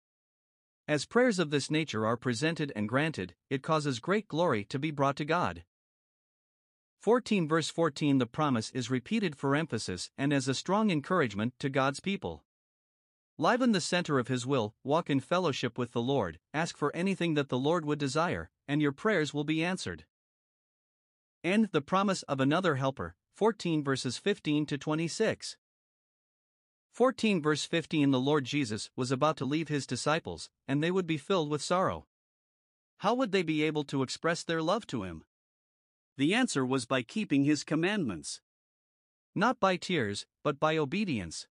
As 0.89 1.05
prayers 1.05 1.37
of 1.37 1.51
this 1.51 1.69
nature 1.69 2.03
are 2.03 2.17
presented 2.17 2.73
and 2.75 2.89
granted, 2.89 3.35
it 3.47 3.61
causes 3.61 3.99
great 3.99 4.27
glory 4.27 4.63
to 4.69 4.79
be 4.79 4.89
brought 4.89 5.17
to 5.17 5.23
God. 5.23 5.63
14 6.97 7.47
verse 7.47 7.69
14 7.69 8.17
The 8.17 8.25
promise 8.25 8.71
is 8.71 8.89
repeated 8.89 9.35
for 9.35 9.55
emphasis 9.55 10.09
and 10.17 10.33
as 10.33 10.47
a 10.47 10.55
strong 10.55 10.89
encouragement 10.89 11.53
to 11.59 11.69
God's 11.69 11.99
people. 11.99 12.43
Live 13.37 13.61
in 13.61 13.71
the 13.71 13.79
center 13.79 14.17
of 14.17 14.29
His 14.29 14.47
will, 14.47 14.73
walk 14.83 15.11
in 15.11 15.19
fellowship 15.19 15.77
with 15.77 15.91
the 15.91 16.01
Lord, 16.01 16.39
ask 16.55 16.75
for 16.75 16.91
anything 16.95 17.35
that 17.35 17.49
the 17.49 17.59
Lord 17.59 17.85
would 17.85 17.99
desire, 17.99 18.49
and 18.67 18.81
your 18.81 18.91
prayers 18.91 19.31
will 19.31 19.43
be 19.43 19.63
answered. 19.63 20.05
And 21.43 21.69
the 21.71 21.81
promise 21.81 22.23
of 22.23 22.39
another 22.39 22.77
helper, 22.77 23.13
14 23.35 23.83
verses 23.83 24.17
15 24.17 24.65
to 24.65 24.77
26. 24.79 25.55
14 26.91 27.41
verse 27.41 27.65
15 27.65 28.11
The 28.11 28.19
Lord 28.19 28.45
Jesus 28.45 28.89
was 28.95 29.11
about 29.11 29.37
to 29.37 29.45
leave 29.45 29.67
his 29.67 29.87
disciples, 29.87 30.49
and 30.67 30.83
they 30.83 30.91
would 30.91 31.07
be 31.07 31.17
filled 31.17 31.49
with 31.49 31.61
sorrow. 31.61 32.07
How 32.97 33.13
would 33.13 33.31
they 33.31 33.43
be 33.43 33.63
able 33.63 33.83
to 33.85 34.03
express 34.03 34.43
their 34.43 34.61
love 34.61 34.85
to 34.87 35.03
him? 35.03 35.23
The 36.17 36.33
answer 36.33 36.65
was 36.65 36.85
by 36.85 37.01
keeping 37.01 37.45
his 37.45 37.63
commandments. 37.63 38.41
Not 39.33 39.59
by 39.59 39.77
tears, 39.77 40.25
but 40.43 40.59
by 40.59 40.77
obedience. 40.77 41.47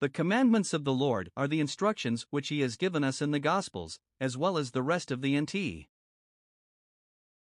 The 0.00 0.08
commandments 0.08 0.72
of 0.72 0.84
the 0.84 0.92
Lord 0.92 1.30
are 1.36 1.46
the 1.46 1.60
instructions 1.60 2.26
which 2.30 2.48
he 2.48 2.60
has 2.60 2.76
given 2.76 3.04
us 3.04 3.22
in 3.22 3.30
the 3.30 3.38
Gospels, 3.38 4.00
as 4.20 4.36
well 4.36 4.58
as 4.58 4.70
the 4.70 4.82
rest 4.82 5.10
of 5.10 5.22
the 5.22 5.40
NT. 5.40 5.88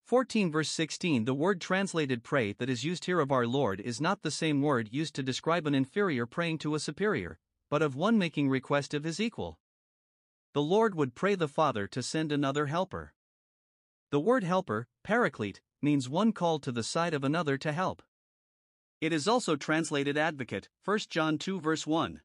14 0.03 0.51
verse 0.51 0.69
16 0.69 1.24
The 1.24 1.33
word 1.33 1.62
translated 1.62 2.25
pray 2.25 2.51
that 2.60 2.69
is 2.69 2.83
used 2.83 3.05
here 3.05 3.22
of 3.22 3.31
our 3.31 3.48
Lord 3.48 3.79
is 3.79 4.01
not 4.01 4.22
the 4.22 4.31
same 4.31 4.62
word 4.62 4.89
used 4.91 5.15
to 5.15 5.24
describe 5.24 5.65
an 5.65 5.74
inferior 5.74 6.25
praying 6.25 6.57
to 6.57 6.75
a 6.75 6.79
superior, 6.79 7.39
but 7.69 7.81
of 7.81 7.95
one 7.95 8.17
making 8.17 8.50
request 8.50 8.93
of 8.93 9.05
his 9.05 9.22
equal. 9.22 9.57
The 10.53 10.62
Lord 10.62 10.93
would 10.93 11.15
pray 11.15 11.36
the 11.36 11.48
Father 11.48 11.88
to 11.88 12.03
send 12.03 12.33
another 12.33 12.65
helper. 12.65 13.13
The 14.12 14.19
word 14.19 14.43
helper, 14.43 14.88
paraclete, 15.05 15.62
means 15.81 16.10
one 16.10 16.33
called 16.33 16.63
to 16.63 16.74
the 16.74 16.83
side 16.83 17.13
of 17.13 17.24
another 17.24 17.57
to 17.60 17.72
help. 17.72 18.03
It 19.00 19.13
is 19.13 19.25
also 19.25 19.55
translated 19.55 20.17
advocate, 20.17 20.67
1 20.83 21.00
John 21.10 21.38
2 21.38 21.62
verse 21.62 21.88
1. 21.88 22.19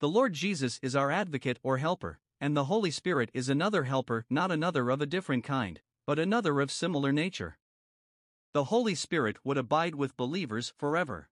The 0.00 0.08
Lord 0.08 0.32
Jesus 0.32 0.80
is 0.82 0.96
our 0.96 1.10
advocate 1.10 1.58
or 1.62 1.76
helper, 1.76 2.18
and 2.40 2.56
the 2.56 2.64
Holy 2.64 2.90
Spirit 2.90 3.30
is 3.34 3.50
another 3.50 3.84
helper, 3.84 4.24
not 4.30 4.50
another 4.50 4.88
of 4.88 5.02
a 5.02 5.06
different 5.06 5.44
kind 5.44 5.82
but 6.08 6.18
another 6.18 6.58
of 6.62 6.70
similar 6.70 7.12
nature. 7.12 7.58
The 8.54 8.64
Holy 8.64 8.94
Spirit 8.94 9.36
would 9.44 9.58
abide 9.58 9.94
with 9.94 10.16
believers 10.16 10.72
forever. 10.78 11.28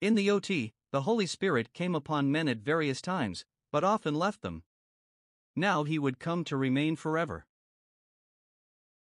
In 0.00 0.14
the 0.14 0.30
OT, 0.30 0.72
the 0.90 1.02
Holy 1.02 1.26
Spirit 1.26 1.74
came 1.74 1.94
upon 1.94 2.32
men 2.32 2.48
at 2.48 2.60
various 2.64 3.02
times, 3.02 3.44
but 3.70 3.84
often 3.84 4.14
left 4.14 4.40
them. 4.40 4.62
Now 5.54 5.84
he 5.84 5.98
would 5.98 6.18
come 6.18 6.44
to 6.44 6.56
remain 6.56 6.96
forever. 6.96 7.44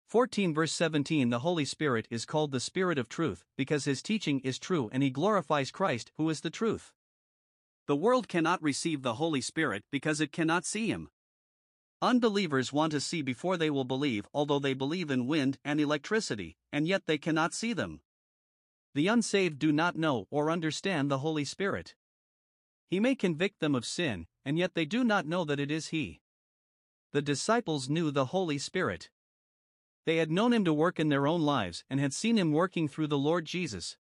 14 0.08 0.54
verse 0.54 0.72
17 0.72 1.28
The 1.28 1.40
Holy 1.40 1.66
Spirit 1.66 2.08
is 2.08 2.24
called 2.24 2.50
the 2.50 2.58
Spirit 2.58 2.96
of 2.96 3.10
truth, 3.10 3.44
because 3.58 3.84
his 3.84 4.00
teaching 4.00 4.40
is 4.40 4.58
true 4.58 4.88
and 4.94 5.02
he 5.02 5.10
glorifies 5.10 5.70
Christ, 5.70 6.10
who 6.16 6.30
is 6.30 6.40
the 6.40 6.48
truth. 6.48 6.94
The 7.86 7.96
world 7.96 8.28
cannot 8.28 8.62
receive 8.62 9.02
the 9.02 9.16
Holy 9.16 9.42
Spirit 9.42 9.84
because 9.92 10.22
it 10.22 10.32
cannot 10.32 10.64
see 10.64 10.86
him. 10.86 11.10
Unbelievers 12.02 12.72
want 12.72 12.92
to 12.92 13.00
see 13.00 13.20
before 13.20 13.58
they 13.58 13.68
will 13.68 13.84
believe, 13.84 14.26
although 14.32 14.58
they 14.58 14.72
believe 14.72 15.10
in 15.10 15.26
wind 15.26 15.58
and 15.64 15.78
electricity, 15.78 16.56
and 16.72 16.88
yet 16.88 17.06
they 17.06 17.18
cannot 17.18 17.52
see 17.52 17.74
them. 17.74 18.00
The 18.94 19.06
unsaved 19.06 19.58
do 19.58 19.70
not 19.70 19.96
know 19.96 20.26
or 20.30 20.50
understand 20.50 21.10
the 21.10 21.18
Holy 21.18 21.44
Spirit. 21.44 21.94
He 22.88 23.00
may 23.00 23.14
convict 23.14 23.60
them 23.60 23.74
of 23.74 23.84
sin, 23.84 24.26
and 24.44 24.58
yet 24.58 24.74
they 24.74 24.86
do 24.86 25.04
not 25.04 25.26
know 25.26 25.44
that 25.44 25.60
it 25.60 25.70
is 25.70 25.88
He. 25.88 26.22
The 27.12 27.22
disciples 27.22 27.90
knew 27.90 28.10
the 28.10 28.26
Holy 28.26 28.56
Spirit. 28.56 29.10
They 30.06 30.16
had 30.16 30.30
known 30.30 30.54
Him 30.54 30.64
to 30.64 30.72
work 30.72 30.98
in 30.98 31.10
their 31.10 31.26
own 31.26 31.42
lives 31.42 31.84
and 31.90 32.00
had 32.00 32.14
seen 32.14 32.38
Him 32.38 32.52
working 32.52 32.88
through 32.88 33.08
the 33.08 33.18
Lord 33.18 33.44
Jesus. 33.44 33.98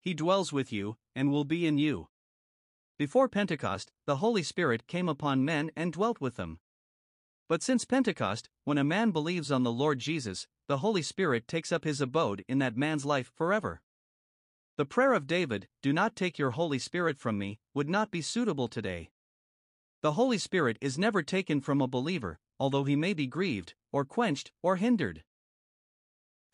He 0.00 0.14
dwells 0.14 0.52
with 0.52 0.72
you 0.72 0.96
and 1.14 1.30
will 1.30 1.44
be 1.44 1.64
in 1.64 1.78
you. 1.78 2.08
Before 2.98 3.28
Pentecost, 3.28 3.92
the 4.06 4.16
Holy 4.16 4.42
Spirit 4.42 4.86
came 4.86 5.06
upon 5.06 5.44
men 5.44 5.70
and 5.76 5.92
dwelt 5.92 6.18
with 6.18 6.36
them. 6.36 6.60
But 7.46 7.62
since 7.62 7.84
Pentecost, 7.84 8.48
when 8.64 8.78
a 8.78 8.84
man 8.84 9.10
believes 9.10 9.52
on 9.52 9.64
the 9.64 9.72
Lord 9.72 9.98
Jesus, 9.98 10.48
the 10.66 10.78
Holy 10.78 11.02
Spirit 11.02 11.46
takes 11.46 11.70
up 11.70 11.84
his 11.84 12.00
abode 12.00 12.42
in 12.48 12.58
that 12.60 12.76
man's 12.76 13.04
life 13.04 13.30
forever. 13.36 13.82
The 14.78 14.86
prayer 14.86 15.12
of 15.12 15.26
David, 15.26 15.68
Do 15.82 15.92
not 15.92 16.16
take 16.16 16.38
your 16.38 16.52
Holy 16.52 16.78
Spirit 16.78 17.18
from 17.18 17.36
me, 17.36 17.58
would 17.74 17.88
not 17.88 18.10
be 18.10 18.22
suitable 18.22 18.66
today. 18.66 19.10
The 20.00 20.12
Holy 20.12 20.38
Spirit 20.38 20.78
is 20.80 20.98
never 20.98 21.22
taken 21.22 21.60
from 21.60 21.82
a 21.82 21.86
believer, 21.86 22.38
although 22.58 22.84
he 22.84 22.96
may 22.96 23.12
be 23.12 23.26
grieved, 23.26 23.74
or 23.92 24.06
quenched, 24.06 24.52
or 24.62 24.76
hindered. 24.76 25.22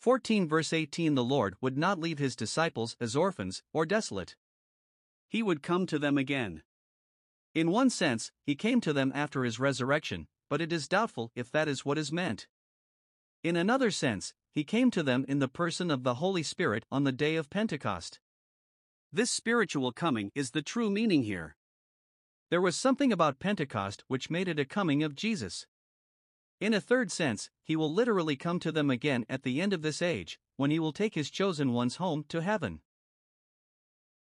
14 0.00 0.48
verse 0.48 0.72
18 0.72 1.14
The 1.14 1.22
Lord 1.22 1.54
would 1.60 1.78
not 1.78 2.00
leave 2.00 2.18
his 2.18 2.34
disciples 2.34 2.96
as 3.00 3.14
orphans 3.14 3.62
or 3.72 3.86
desolate 3.86 4.34
he 5.32 5.42
would 5.42 5.62
come 5.62 5.86
to 5.86 5.98
them 5.98 6.18
again. 6.18 6.62
In 7.54 7.70
one 7.70 7.88
sense, 7.88 8.30
he 8.42 8.54
came 8.54 8.82
to 8.82 8.92
them 8.92 9.10
after 9.14 9.44
his 9.44 9.58
resurrection, 9.58 10.28
but 10.50 10.60
it 10.60 10.70
is 10.70 10.86
doubtful 10.86 11.32
if 11.34 11.50
that 11.52 11.68
is 11.68 11.86
what 11.86 11.96
is 11.96 12.12
meant. 12.12 12.48
In 13.42 13.56
another 13.56 13.90
sense, 13.90 14.34
he 14.50 14.62
came 14.62 14.90
to 14.90 15.02
them 15.02 15.24
in 15.26 15.38
the 15.38 15.48
person 15.48 15.90
of 15.90 16.02
the 16.02 16.16
Holy 16.16 16.42
Spirit 16.42 16.84
on 16.92 17.04
the 17.04 17.12
day 17.12 17.36
of 17.36 17.48
Pentecost. 17.48 18.20
This 19.10 19.30
spiritual 19.30 19.90
coming 19.90 20.30
is 20.34 20.50
the 20.50 20.60
true 20.60 20.90
meaning 20.90 21.22
here. 21.22 21.56
There 22.50 22.60
was 22.60 22.76
something 22.76 23.10
about 23.10 23.40
Pentecost 23.40 24.04
which 24.08 24.28
made 24.28 24.48
it 24.48 24.58
a 24.58 24.66
coming 24.66 25.02
of 25.02 25.14
Jesus. 25.14 25.66
In 26.60 26.74
a 26.74 26.80
third 26.80 27.10
sense, 27.10 27.48
he 27.64 27.74
will 27.74 27.90
literally 27.90 28.36
come 28.36 28.60
to 28.60 28.70
them 28.70 28.90
again 28.90 29.24
at 29.30 29.44
the 29.44 29.62
end 29.62 29.72
of 29.72 29.80
this 29.80 30.02
age, 30.02 30.38
when 30.58 30.70
he 30.70 30.78
will 30.78 30.92
take 30.92 31.14
his 31.14 31.30
chosen 31.30 31.72
ones 31.72 31.96
home 31.96 32.22
to 32.28 32.42
heaven. 32.42 32.82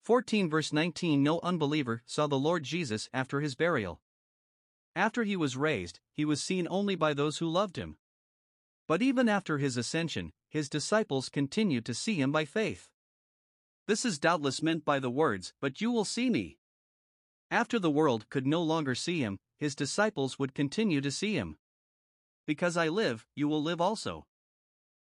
14 0.01 0.49
verse 0.49 0.73
19 0.73 1.21
No 1.21 1.39
unbeliever 1.41 2.01
saw 2.07 2.25
the 2.25 2.39
Lord 2.39 2.63
Jesus 2.63 3.07
after 3.13 3.39
his 3.39 3.53
burial. 3.53 4.01
After 4.95 5.23
he 5.23 5.35
was 5.35 5.55
raised, 5.55 5.99
he 6.11 6.25
was 6.25 6.41
seen 6.41 6.67
only 6.69 6.95
by 6.95 7.13
those 7.13 7.37
who 7.37 7.47
loved 7.47 7.77
him. 7.77 7.97
But 8.87 9.03
even 9.03 9.29
after 9.29 9.59
his 9.59 9.77
ascension, 9.77 10.33
his 10.49 10.69
disciples 10.69 11.29
continued 11.29 11.85
to 11.85 11.93
see 11.93 12.15
him 12.15 12.31
by 12.31 12.45
faith. 12.45 12.89
This 13.85 14.03
is 14.03 14.17
doubtless 14.17 14.63
meant 14.63 14.83
by 14.83 14.99
the 14.99 15.11
words, 15.11 15.53
But 15.61 15.81
you 15.81 15.91
will 15.91 16.05
see 16.05 16.31
me. 16.31 16.57
After 17.51 17.77
the 17.77 17.91
world 17.91 18.27
could 18.29 18.47
no 18.47 18.63
longer 18.63 18.95
see 18.95 19.19
him, 19.19 19.37
his 19.57 19.75
disciples 19.75 20.39
would 20.39 20.55
continue 20.55 21.01
to 21.01 21.11
see 21.11 21.35
him. 21.35 21.57
Because 22.47 22.75
I 22.75 22.87
live, 22.87 23.27
you 23.35 23.47
will 23.47 23.61
live 23.61 23.79
also. 23.79 24.25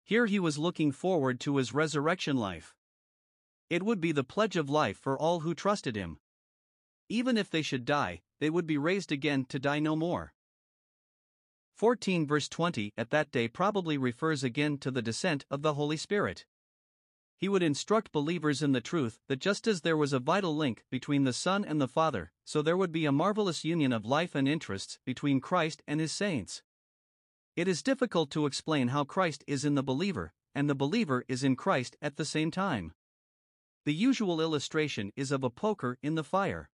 Here 0.03 0.25
he 0.25 0.41
was 0.41 0.57
looking 0.57 0.93
forward 0.93 1.41
to 1.41 1.59
his 1.59 1.75
resurrection 1.75 2.39
life. 2.39 2.75
It 3.71 3.83
would 3.83 4.01
be 4.01 4.13
the 4.13 4.25
pledge 4.25 4.57
of 4.57 4.71
life 4.71 4.99
for 4.99 5.19
all 5.19 5.41
who 5.41 5.55
trusted 5.55 5.95
him. 5.95 6.19
Even 7.09 7.37
if 7.37 7.51
they 7.51 7.63
should 7.63 7.85
die, 7.85 8.23
they 8.41 8.51
would 8.51 8.67
be 8.67 8.79
raised 8.79 9.13
again 9.13 9.45
to 9.47 9.59
die 9.59 9.79
no 9.79 9.97
more. 9.97 10.33
14 11.75 12.27
verse 12.27 12.49
20 12.49 12.93
at 12.97 13.11
that 13.11 13.31
day 13.31 13.47
probably 13.47 13.97
refers 13.97 14.43
again 14.43 14.79
to 14.79 14.91
the 14.91 15.03
descent 15.03 15.45
of 15.51 15.63
the 15.63 15.75
Holy 15.75 15.97
Spirit. 15.97 16.45
He 17.37 17.49
would 17.49 17.63
instruct 17.63 18.11
believers 18.11 18.63
in 18.63 18.73
the 18.73 18.81
truth 18.81 19.21
that 19.29 19.39
just 19.39 19.69
as 19.69 19.83
there 19.83 19.97
was 19.97 20.13
a 20.13 20.19
vital 20.19 20.57
link 20.57 20.85
between 20.91 21.23
the 21.23 21.33
Son 21.33 21.65
and 21.65 21.81
the 21.81 21.87
Father, 21.87 22.33
so 22.45 22.63
there 22.63 22.77
would 22.77 22.91
be 22.91 23.05
a 23.05 23.13
marvelous 23.13 23.65
union 23.65 23.93
of 23.93 24.05
life 24.05 24.35
and 24.35 24.49
interests 24.49 24.99
between 25.05 25.41
Christ 25.41 25.81
and 25.87 26.01
his 26.01 26.11
saints. 26.11 26.63
It 27.55 27.69
is 27.69 27.83
difficult 27.83 28.31
to 28.33 28.47
explain 28.47 28.89
how 28.89 29.05
Christ 29.05 29.45
is 29.47 29.65
in 29.65 29.77
the 29.77 29.83
believer, 29.85 30.33
and 30.53 30.69
the 30.69 30.75
believer 30.75 31.25
is 31.29 31.45
in 31.45 31.55
Christ 31.55 31.97
at 32.03 32.17
the 32.17 32.25
same 32.25 32.51
time. 32.51 32.93
The 33.89 33.95
usual 33.95 34.43
illustration 34.43 35.13
is 35.17 35.33
of 35.33 35.43
a 35.43 35.49
poker 35.49 35.97
in 36.03 36.15
the 36.15 36.23
fire. 36.23 36.69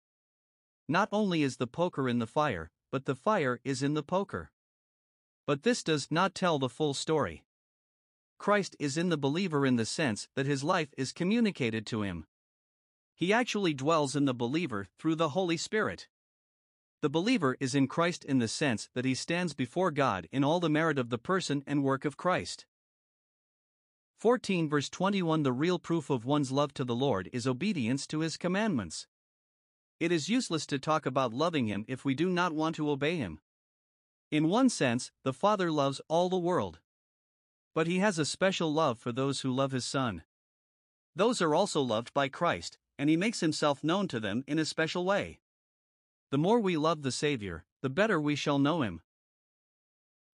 Not 0.87 1.09
only 1.11 1.43
is 1.43 1.57
the 1.57 1.67
poker 1.67 2.07
in 2.07 2.19
the 2.19 2.25
fire, 2.25 2.71
but 2.89 3.03
the 3.03 3.15
fire 3.15 3.59
is 3.65 3.83
in 3.83 3.95
the 3.95 4.01
poker. 4.01 4.49
But 5.45 5.63
this 5.63 5.83
does 5.83 6.09
not 6.09 6.33
tell 6.33 6.57
the 6.57 6.69
full 6.69 6.93
story. 6.93 7.43
Christ 8.37 8.77
is 8.79 8.95
in 8.95 9.09
the 9.09 9.17
believer 9.17 9.65
in 9.65 9.75
the 9.75 9.85
sense 9.85 10.29
that 10.35 10.45
his 10.45 10.63
life 10.63 10.93
is 10.97 11.11
communicated 11.11 11.85
to 11.87 12.01
him. 12.01 12.27
He 13.13 13.33
actually 13.33 13.73
dwells 13.73 14.15
in 14.15 14.23
the 14.23 14.33
believer 14.33 14.87
through 14.97 15.15
the 15.15 15.35
Holy 15.35 15.57
Spirit. 15.57 16.07
The 17.01 17.09
believer 17.09 17.57
is 17.59 17.75
in 17.75 17.89
Christ 17.89 18.23
in 18.23 18.39
the 18.39 18.47
sense 18.47 18.87
that 18.93 19.03
he 19.03 19.15
stands 19.15 19.53
before 19.53 19.91
God 19.91 20.29
in 20.31 20.45
all 20.45 20.61
the 20.61 20.69
merit 20.69 20.97
of 20.97 21.09
the 21.09 21.17
person 21.17 21.61
and 21.67 21.83
work 21.83 22.05
of 22.05 22.15
Christ. 22.15 22.65
14 24.21 24.69
verse 24.69 24.87
21 24.87 25.41
The 25.41 25.51
real 25.51 25.79
proof 25.79 26.11
of 26.11 26.25
one's 26.25 26.51
love 26.51 26.75
to 26.75 26.83
the 26.83 26.93
Lord 26.93 27.27
is 27.33 27.47
obedience 27.47 28.05
to 28.05 28.19
his 28.19 28.37
commandments. 28.37 29.07
It 29.99 30.11
is 30.11 30.29
useless 30.29 30.67
to 30.67 30.77
talk 30.77 31.07
about 31.07 31.33
loving 31.33 31.65
him 31.65 31.85
if 31.87 32.05
we 32.05 32.13
do 32.13 32.29
not 32.29 32.53
want 32.53 32.75
to 32.75 32.91
obey 32.91 33.15
him. 33.15 33.39
In 34.29 34.47
one 34.47 34.69
sense, 34.69 35.11
the 35.23 35.33
Father 35.33 35.71
loves 35.71 36.01
all 36.07 36.29
the 36.29 36.37
world. 36.37 36.77
But 37.73 37.87
he 37.87 37.97
has 37.97 38.19
a 38.19 38.23
special 38.23 38.71
love 38.71 38.99
for 38.99 39.11
those 39.11 39.41
who 39.41 39.51
love 39.51 39.71
his 39.71 39.85
Son. 39.85 40.21
Those 41.15 41.41
are 41.41 41.55
also 41.55 41.81
loved 41.81 42.13
by 42.13 42.29
Christ, 42.29 42.77
and 42.99 43.09
he 43.09 43.17
makes 43.17 43.39
himself 43.39 43.83
known 43.83 44.07
to 44.09 44.19
them 44.19 44.43
in 44.45 44.59
a 44.59 44.65
special 44.65 45.03
way. 45.03 45.39
The 46.29 46.37
more 46.37 46.59
we 46.59 46.77
love 46.77 47.01
the 47.01 47.11
Savior, 47.11 47.65
the 47.81 47.89
better 47.89 48.21
we 48.21 48.35
shall 48.35 48.59
know 48.59 48.83
him. 48.83 49.01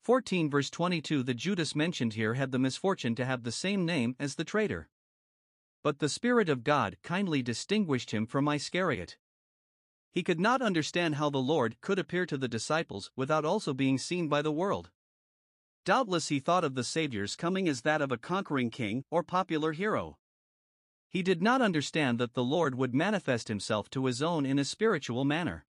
14 0.02 0.50
verse 0.50 0.70
22 0.70 1.24
The 1.24 1.34
Judas 1.34 1.76
mentioned 1.76 2.14
here 2.14 2.36
had 2.36 2.52
the 2.52 2.60
misfortune 2.60 3.16
to 3.16 3.26
have 3.26 3.44
the 3.44 3.52
same 3.52 3.86
name 3.86 4.16
as 4.20 4.36
the 4.36 4.44
traitor. 4.44 4.90
But 5.84 6.00
the 6.00 6.10
Spirit 6.10 6.50
of 6.50 6.64
God 6.64 6.98
kindly 7.04 7.42
distinguished 7.42 8.12
him 8.12 8.26
from 8.26 8.48
Iscariot. 8.48 9.18
He 10.12 10.24
could 10.24 10.40
not 10.40 10.62
understand 10.62 11.16
how 11.16 11.30
the 11.30 11.38
Lord 11.38 11.80
could 11.82 12.00
appear 12.00 12.26
to 12.26 12.38
the 12.38 12.48
disciples 12.48 13.12
without 13.16 13.46
also 13.46 13.74
being 13.74 13.98
seen 13.98 14.28
by 14.28 14.42
the 14.42 14.52
world. 14.52 14.90
Doubtless 15.86 16.28
he 16.28 16.40
thought 16.40 16.64
of 16.64 16.76
the 16.76 16.84
Saviour's 16.84 17.36
coming 17.36 17.70
as 17.70 17.84
that 17.84 18.02
of 18.02 18.12
a 18.12 18.18
conquering 18.18 18.70
king 18.70 19.04
or 19.10 19.24
popular 19.24 19.72
hero. 19.72 20.18
He 21.10 21.24
did 21.24 21.42
not 21.42 21.62
understand 21.62 22.20
that 22.20 22.34
the 22.34 22.44
Lord 22.44 22.76
would 22.76 22.94
manifest 22.94 23.48
himself 23.48 23.90
to 23.92 24.06
his 24.06 24.22
own 24.22 24.46
in 24.46 24.60
a 24.60 24.66
spiritual 24.66 25.24
manner. 25.24 25.66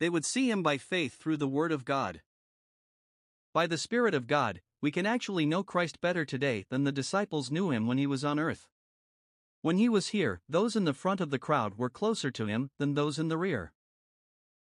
They 0.00 0.10
would 0.10 0.26
see 0.26 0.50
him 0.50 0.62
by 0.62 0.76
faith 0.76 1.14
through 1.14 1.38
the 1.38 1.48
Word 1.48 1.72
of 1.72 1.84
God. 1.84 2.20
By 3.54 3.68
the 3.68 3.78
Spirit 3.78 4.14
of 4.14 4.26
God, 4.26 4.62
we 4.80 4.90
can 4.90 5.06
actually 5.06 5.46
know 5.46 5.62
Christ 5.62 6.00
better 6.00 6.24
today 6.24 6.66
than 6.70 6.82
the 6.82 6.90
disciples 6.90 7.52
knew 7.52 7.70
him 7.70 7.86
when 7.86 7.98
he 7.98 8.06
was 8.06 8.24
on 8.24 8.40
earth. 8.40 8.66
When 9.62 9.78
he 9.78 9.88
was 9.88 10.08
here, 10.08 10.40
those 10.48 10.74
in 10.74 10.86
the 10.86 10.92
front 10.92 11.20
of 11.20 11.30
the 11.30 11.38
crowd 11.38 11.78
were 11.78 11.88
closer 11.88 12.32
to 12.32 12.46
him 12.46 12.70
than 12.78 12.94
those 12.94 13.16
in 13.16 13.28
the 13.28 13.38
rear. 13.38 13.72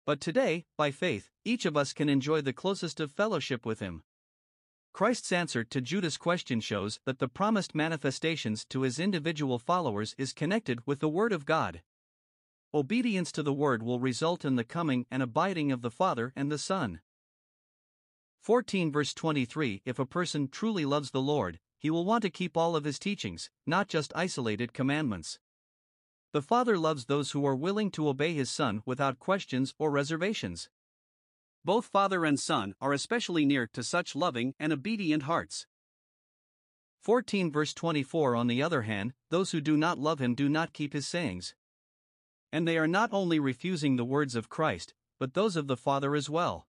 But 0.04 0.20
today, 0.20 0.66
by 0.76 0.90
faith, 0.90 1.30
each 1.42 1.64
of 1.64 1.74
us 1.74 1.94
can 1.94 2.10
enjoy 2.10 2.42
the 2.42 2.52
closest 2.52 3.00
of 3.00 3.10
fellowship 3.10 3.64
with 3.64 3.80
him. 3.80 4.02
Christ's 4.92 5.32
answer 5.32 5.64
to 5.64 5.80
Judas' 5.80 6.18
question 6.18 6.60
shows 6.60 7.00
that 7.06 7.18
the 7.18 7.28
promised 7.28 7.74
manifestations 7.74 8.66
to 8.66 8.82
his 8.82 8.98
individual 8.98 9.58
followers 9.58 10.14
is 10.18 10.34
connected 10.34 10.86
with 10.86 11.00
the 11.00 11.08
Word 11.08 11.32
of 11.32 11.46
God. 11.46 11.80
Obedience 12.74 13.32
to 13.32 13.42
the 13.42 13.54
Word 13.54 13.82
will 13.82 14.00
result 14.00 14.44
in 14.44 14.56
the 14.56 14.64
coming 14.64 15.06
and 15.10 15.22
abiding 15.22 15.72
of 15.72 15.80
the 15.80 15.90
Father 15.90 16.34
and 16.36 16.52
the 16.52 16.58
Son. 16.58 17.00
14 18.42 18.90
verse 18.90 19.14
23 19.14 19.82
If 19.84 20.00
a 20.00 20.04
person 20.04 20.48
truly 20.48 20.84
loves 20.84 21.12
the 21.12 21.22
Lord, 21.22 21.60
he 21.78 21.90
will 21.90 22.04
want 22.04 22.22
to 22.22 22.30
keep 22.30 22.56
all 22.56 22.74
of 22.74 22.82
his 22.82 22.98
teachings, 22.98 23.50
not 23.68 23.86
just 23.86 24.12
isolated 24.16 24.72
commandments. 24.72 25.38
The 26.32 26.42
Father 26.42 26.76
loves 26.76 27.04
those 27.04 27.30
who 27.30 27.46
are 27.46 27.54
willing 27.54 27.92
to 27.92 28.08
obey 28.08 28.34
his 28.34 28.50
Son 28.50 28.82
without 28.84 29.20
questions 29.20 29.74
or 29.78 29.92
reservations. 29.92 30.68
Both 31.64 31.86
Father 31.86 32.24
and 32.24 32.40
Son 32.40 32.74
are 32.80 32.92
especially 32.92 33.44
near 33.44 33.68
to 33.74 33.84
such 33.84 34.16
loving 34.16 34.54
and 34.58 34.72
obedient 34.72 35.22
hearts. 35.22 35.68
14 36.98 37.52
verse 37.52 37.72
24 37.72 38.34
On 38.34 38.48
the 38.48 38.60
other 38.60 38.82
hand, 38.82 39.14
those 39.30 39.52
who 39.52 39.60
do 39.60 39.76
not 39.76 40.00
love 40.00 40.20
him 40.20 40.34
do 40.34 40.48
not 40.48 40.72
keep 40.72 40.94
his 40.94 41.06
sayings. 41.06 41.54
And 42.50 42.66
they 42.66 42.76
are 42.76 42.88
not 42.88 43.10
only 43.12 43.38
refusing 43.38 43.94
the 43.94 44.04
words 44.04 44.34
of 44.34 44.48
Christ, 44.48 44.94
but 45.20 45.34
those 45.34 45.54
of 45.54 45.68
the 45.68 45.76
Father 45.76 46.16
as 46.16 46.28
well. 46.28 46.66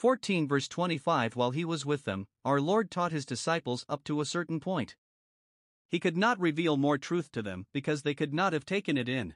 14 0.00 0.48
verse 0.48 0.66
25 0.66 1.36
While 1.36 1.50
he 1.50 1.62
was 1.62 1.84
with 1.84 2.04
them, 2.04 2.26
our 2.42 2.58
Lord 2.58 2.90
taught 2.90 3.12
his 3.12 3.26
disciples 3.26 3.84
up 3.86 4.02
to 4.04 4.22
a 4.22 4.24
certain 4.24 4.58
point. 4.58 4.96
He 5.90 6.00
could 6.00 6.16
not 6.16 6.40
reveal 6.40 6.78
more 6.78 6.96
truth 6.96 7.30
to 7.32 7.42
them 7.42 7.66
because 7.74 8.00
they 8.00 8.14
could 8.14 8.32
not 8.32 8.54
have 8.54 8.64
taken 8.64 8.96
it 8.96 9.10
in. 9.10 9.34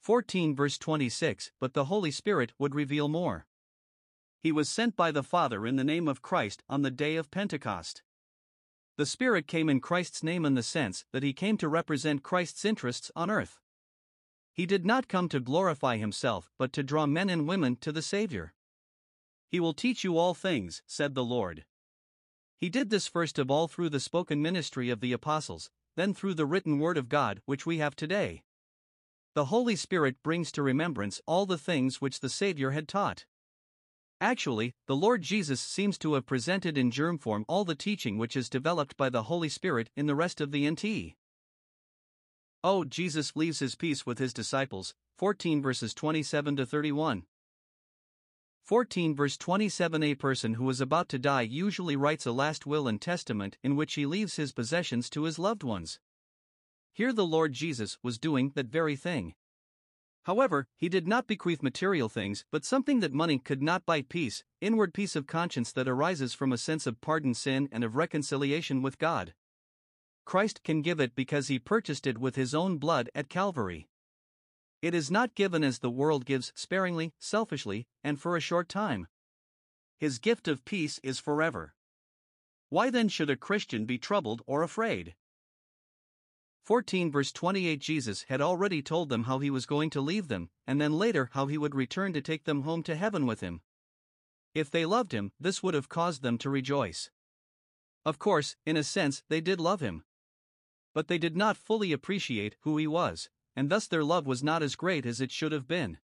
14 0.00 0.56
verse 0.56 0.78
26 0.78 1.52
But 1.60 1.74
the 1.74 1.84
Holy 1.84 2.10
Spirit 2.10 2.54
would 2.58 2.74
reveal 2.74 3.08
more. 3.08 3.46
He 4.40 4.52
was 4.52 4.70
sent 4.70 4.96
by 4.96 5.10
the 5.10 5.22
Father 5.22 5.66
in 5.66 5.76
the 5.76 5.84
name 5.84 6.08
of 6.08 6.22
Christ 6.22 6.62
on 6.66 6.80
the 6.80 6.90
day 6.90 7.16
of 7.16 7.30
Pentecost. 7.30 8.02
The 8.96 9.04
Spirit 9.04 9.46
came 9.46 9.68
in 9.68 9.80
Christ's 9.80 10.22
name 10.22 10.46
in 10.46 10.54
the 10.54 10.62
sense 10.62 11.04
that 11.12 11.22
he 11.22 11.34
came 11.34 11.58
to 11.58 11.68
represent 11.68 12.22
Christ's 12.22 12.64
interests 12.64 13.10
on 13.14 13.30
earth. 13.30 13.60
He 14.54 14.64
did 14.64 14.86
not 14.86 15.08
come 15.08 15.28
to 15.28 15.40
glorify 15.40 15.98
himself 15.98 16.50
but 16.56 16.72
to 16.72 16.82
draw 16.82 17.04
men 17.04 17.28
and 17.28 17.46
women 17.46 17.76
to 17.82 17.92
the 17.92 18.00
Savior. 18.00 18.54
He 19.48 19.60
will 19.60 19.74
teach 19.74 20.04
you 20.04 20.18
all 20.18 20.34
things, 20.34 20.82
said 20.86 21.14
the 21.14 21.24
Lord. 21.24 21.64
He 22.58 22.68
did 22.68 22.90
this 22.90 23.06
first 23.06 23.38
of 23.38 23.50
all 23.50 23.68
through 23.68 23.90
the 23.90 24.00
spoken 24.00 24.40
ministry 24.40 24.90
of 24.90 25.00
the 25.00 25.12
apostles, 25.12 25.70
then 25.94 26.14
through 26.14 26.34
the 26.34 26.46
written 26.46 26.78
word 26.78 26.96
of 26.96 27.08
God 27.08 27.40
which 27.44 27.66
we 27.66 27.78
have 27.78 27.94
today. 27.94 28.42
The 29.34 29.46
Holy 29.46 29.76
Spirit 29.76 30.22
brings 30.22 30.50
to 30.52 30.62
remembrance 30.62 31.20
all 31.26 31.44
the 31.44 31.58
things 31.58 32.00
which 32.00 32.20
the 32.20 32.30
Savior 32.30 32.70
had 32.70 32.88
taught. 32.88 33.26
Actually, 34.20 34.72
the 34.86 34.96
Lord 34.96 35.20
Jesus 35.20 35.60
seems 35.60 35.98
to 35.98 36.14
have 36.14 36.24
presented 36.24 36.78
in 36.78 36.90
germ 36.90 37.18
form 37.18 37.44
all 37.46 37.66
the 37.66 37.74
teaching 37.74 38.16
which 38.16 38.34
is 38.34 38.48
developed 38.48 38.96
by 38.96 39.10
the 39.10 39.24
Holy 39.24 39.50
Spirit 39.50 39.90
in 39.94 40.06
the 40.06 40.14
rest 40.14 40.40
of 40.40 40.52
the 40.52 40.70
NT. 40.70 41.16
Oh, 42.64 42.84
Jesus 42.84 43.36
leaves 43.36 43.58
his 43.58 43.74
peace 43.74 44.06
with 44.06 44.18
his 44.18 44.32
disciples, 44.32 44.94
14 45.18 45.60
verses 45.60 45.92
27 45.92 46.56
to 46.56 46.64
31. 46.64 47.24
14 48.66 49.14
verse 49.14 49.36
27 49.36 50.02
A 50.02 50.16
person 50.16 50.54
who 50.54 50.68
is 50.68 50.80
about 50.80 51.08
to 51.08 51.20
die 51.20 51.42
usually 51.42 51.94
writes 51.94 52.26
a 52.26 52.32
last 52.32 52.66
will 52.66 52.88
and 52.88 53.00
testament 53.00 53.56
in 53.62 53.76
which 53.76 53.94
he 53.94 54.04
leaves 54.04 54.34
his 54.34 54.52
possessions 54.52 55.08
to 55.08 55.22
his 55.22 55.38
loved 55.38 55.62
ones. 55.62 56.00
Here 56.92 57.12
the 57.12 57.24
Lord 57.24 57.52
Jesus 57.52 57.96
was 58.02 58.18
doing 58.18 58.50
that 58.56 58.66
very 58.66 58.96
thing. 58.96 59.34
However, 60.24 60.66
he 60.76 60.88
did 60.88 61.06
not 61.06 61.28
bequeath 61.28 61.62
material 61.62 62.08
things, 62.08 62.44
but 62.50 62.64
something 62.64 62.98
that 62.98 63.12
money 63.12 63.38
could 63.38 63.62
not 63.62 63.86
buy 63.86 64.02
peace, 64.02 64.42
inward 64.60 64.92
peace 64.92 65.14
of 65.14 65.28
conscience 65.28 65.70
that 65.70 65.86
arises 65.86 66.34
from 66.34 66.52
a 66.52 66.58
sense 66.58 66.88
of 66.88 67.00
pardoned 67.00 67.36
sin 67.36 67.68
and 67.70 67.84
of 67.84 67.94
reconciliation 67.94 68.82
with 68.82 68.98
God. 68.98 69.32
Christ 70.24 70.64
can 70.64 70.82
give 70.82 70.98
it 70.98 71.14
because 71.14 71.46
he 71.46 71.60
purchased 71.60 72.04
it 72.04 72.18
with 72.18 72.34
his 72.34 72.52
own 72.52 72.78
blood 72.78 73.10
at 73.14 73.28
Calvary. 73.28 73.86
It 74.82 74.94
is 74.94 75.10
not 75.10 75.34
given 75.34 75.64
as 75.64 75.78
the 75.78 75.90
world 75.90 76.24
gives 76.24 76.52
sparingly, 76.54 77.14
selfishly, 77.18 77.86
and 78.04 78.20
for 78.20 78.36
a 78.36 78.40
short 78.40 78.68
time. 78.68 79.08
His 79.98 80.18
gift 80.18 80.46
of 80.48 80.64
peace 80.64 81.00
is 81.02 81.18
forever. 81.18 81.74
Why 82.68 82.90
then 82.90 83.08
should 83.08 83.30
a 83.30 83.36
Christian 83.36 83.86
be 83.86 83.98
troubled 83.98 84.42
or 84.46 84.62
afraid? 84.62 85.14
14 86.64 87.12
verse 87.12 87.30
28 87.30 87.78
Jesus 87.78 88.22
had 88.24 88.40
already 88.40 88.82
told 88.82 89.08
them 89.08 89.24
how 89.24 89.38
he 89.38 89.50
was 89.50 89.66
going 89.66 89.88
to 89.90 90.00
leave 90.00 90.26
them, 90.28 90.50
and 90.66 90.80
then 90.80 90.98
later 90.98 91.30
how 91.32 91.46
he 91.46 91.56
would 91.56 91.76
return 91.76 92.12
to 92.12 92.20
take 92.20 92.44
them 92.44 92.62
home 92.62 92.82
to 92.82 92.96
heaven 92.96 93.24
with 93.24 93.40
him. 93.40 93.62
If 94.52 94.70
they 94.70 94.84
loved 94.84 95.12
him, 95.12 95.32
this 95.38 95.62
would 95.62 95.74
have 95.74 95.88
caused 95.88 96.22
them 96.22 96.38
to 96.38 96.50
rejoice. 96.50 97.10
Of 98.04 98.18
course, 98.18 98.56
in 98.66 98.76
a 98.76 98.82
sense, 98.82 99.22
they 99.28 99.40
did 99.40 99.60
love 99.60 99.80
him. 99.80 100.04
But 100.92 101.08
they 101.08 101.18
did 101.18 101.36
not 101.36 101.56
fully 101.56 101.92
appreciate 101.92 102.56
who 102.62 102.76
he 102.76 102.86
was, 102.86 103.30
and 103.56 103.70
thus 103.70 103.86
their 103.86 104.04
love 104.04 104.26
was 104.26 104.44
not 104.44 104.62
as 104.62 104.76
great 104.76 105.06
as 105.06 105.20
it 105.20 105.32
should 105.32 105.50
have 105.50 105.66
been. 105.66 105.98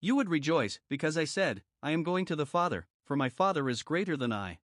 You 0.00 0.14
would 0.14 0.28
rejoice, 0.28 0.78
because 0.88 1.16
I 1.16 1.24
said, 1.24 1.62
I 1.82 1.90
am 1.90 2.04
going 2.04 2.24
to 2.26 2.36
the 2.36 2.46
Father, 2.46 2.86
for 3.04 3.16
my 3.16 3.28
Father 3.28 3.68
is 3.68 3.82
greater 3.82 4.16
than 4.16 4.32
I. 4.32 4.58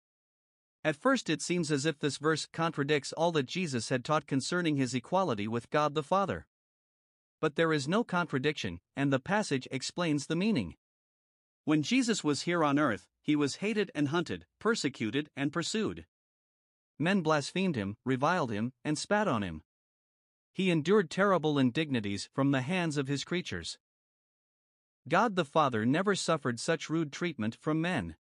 At 0.82 0.96
first, 0.96 1.28
it 1.28 1.42
seems 1.42 1.70
as 1.70 1.84
if 1.84 1.98
this 1.98 2.16
verse 2.16 2.46
contradicts 2.46 3.12
all 3.12 3.32
that 3.32 3.46
Jesus 3.46 3.90
had 3.90 4.04
taught 4.04 4.26
concerning 4.26 4.76
his 4.76 4.94
equality 4.94 5.46
with 5.46 5.70
God 5.70 5.94
the 5.94 6.02
Father. 6.02 6.46
But 7.40 7.56
there 7.56 7.72
is 7.72 7.86
no 7.86 8.02
contradiction, 8.02 8.80
and 8.96 9.12
the 9.12 9.20
passage 9.20 9.68
explains 9.70 10.26
the 10.26 10.36
meaning. 10.36 10.76
When 11.64 11.82
Jesus 11.82 12.24
was 12.24 12.42
here 12.42 12.64
on 12.64 12.78
earth, 12.78 13.06
he 13.20 13.36
was 13.36 13.56
hated 13.56 13.90
and 13.94 14.08
hunted, 14.08 14.46
persecuted 14.58 15.28
and 15.36 15.52
pursued. 15.52 16.06
Men 16.98 17.20
blasphemed 17.20 17.76
him, 17.76 17.96
reviled 18.04 18.50
him, 18.50 18.72
and 18.84 18.98
spat 18.98 19.28
on 19.28 19.42
him. 19.42 19.62
He 20.52 20.70
endured 20.70 21.10
terrible 21.10 21.58
indignities 21.58 22.28
from 22.32 22.50
the 22.50 22.62
hands 22.62 22.96
of 22.96 23.08
his 23.08 23.24
creatures. 23.24 23.78
God 25.08 25.36
the 25.36 25.44
Father 25.44 25.86
never 25.86 26.14
suffered 26.14 26.60
such 26.60 26.90
rude 26.90 27.12
treatment 27.12 27.54
from 27.54 27.80
men. 27.80 28.16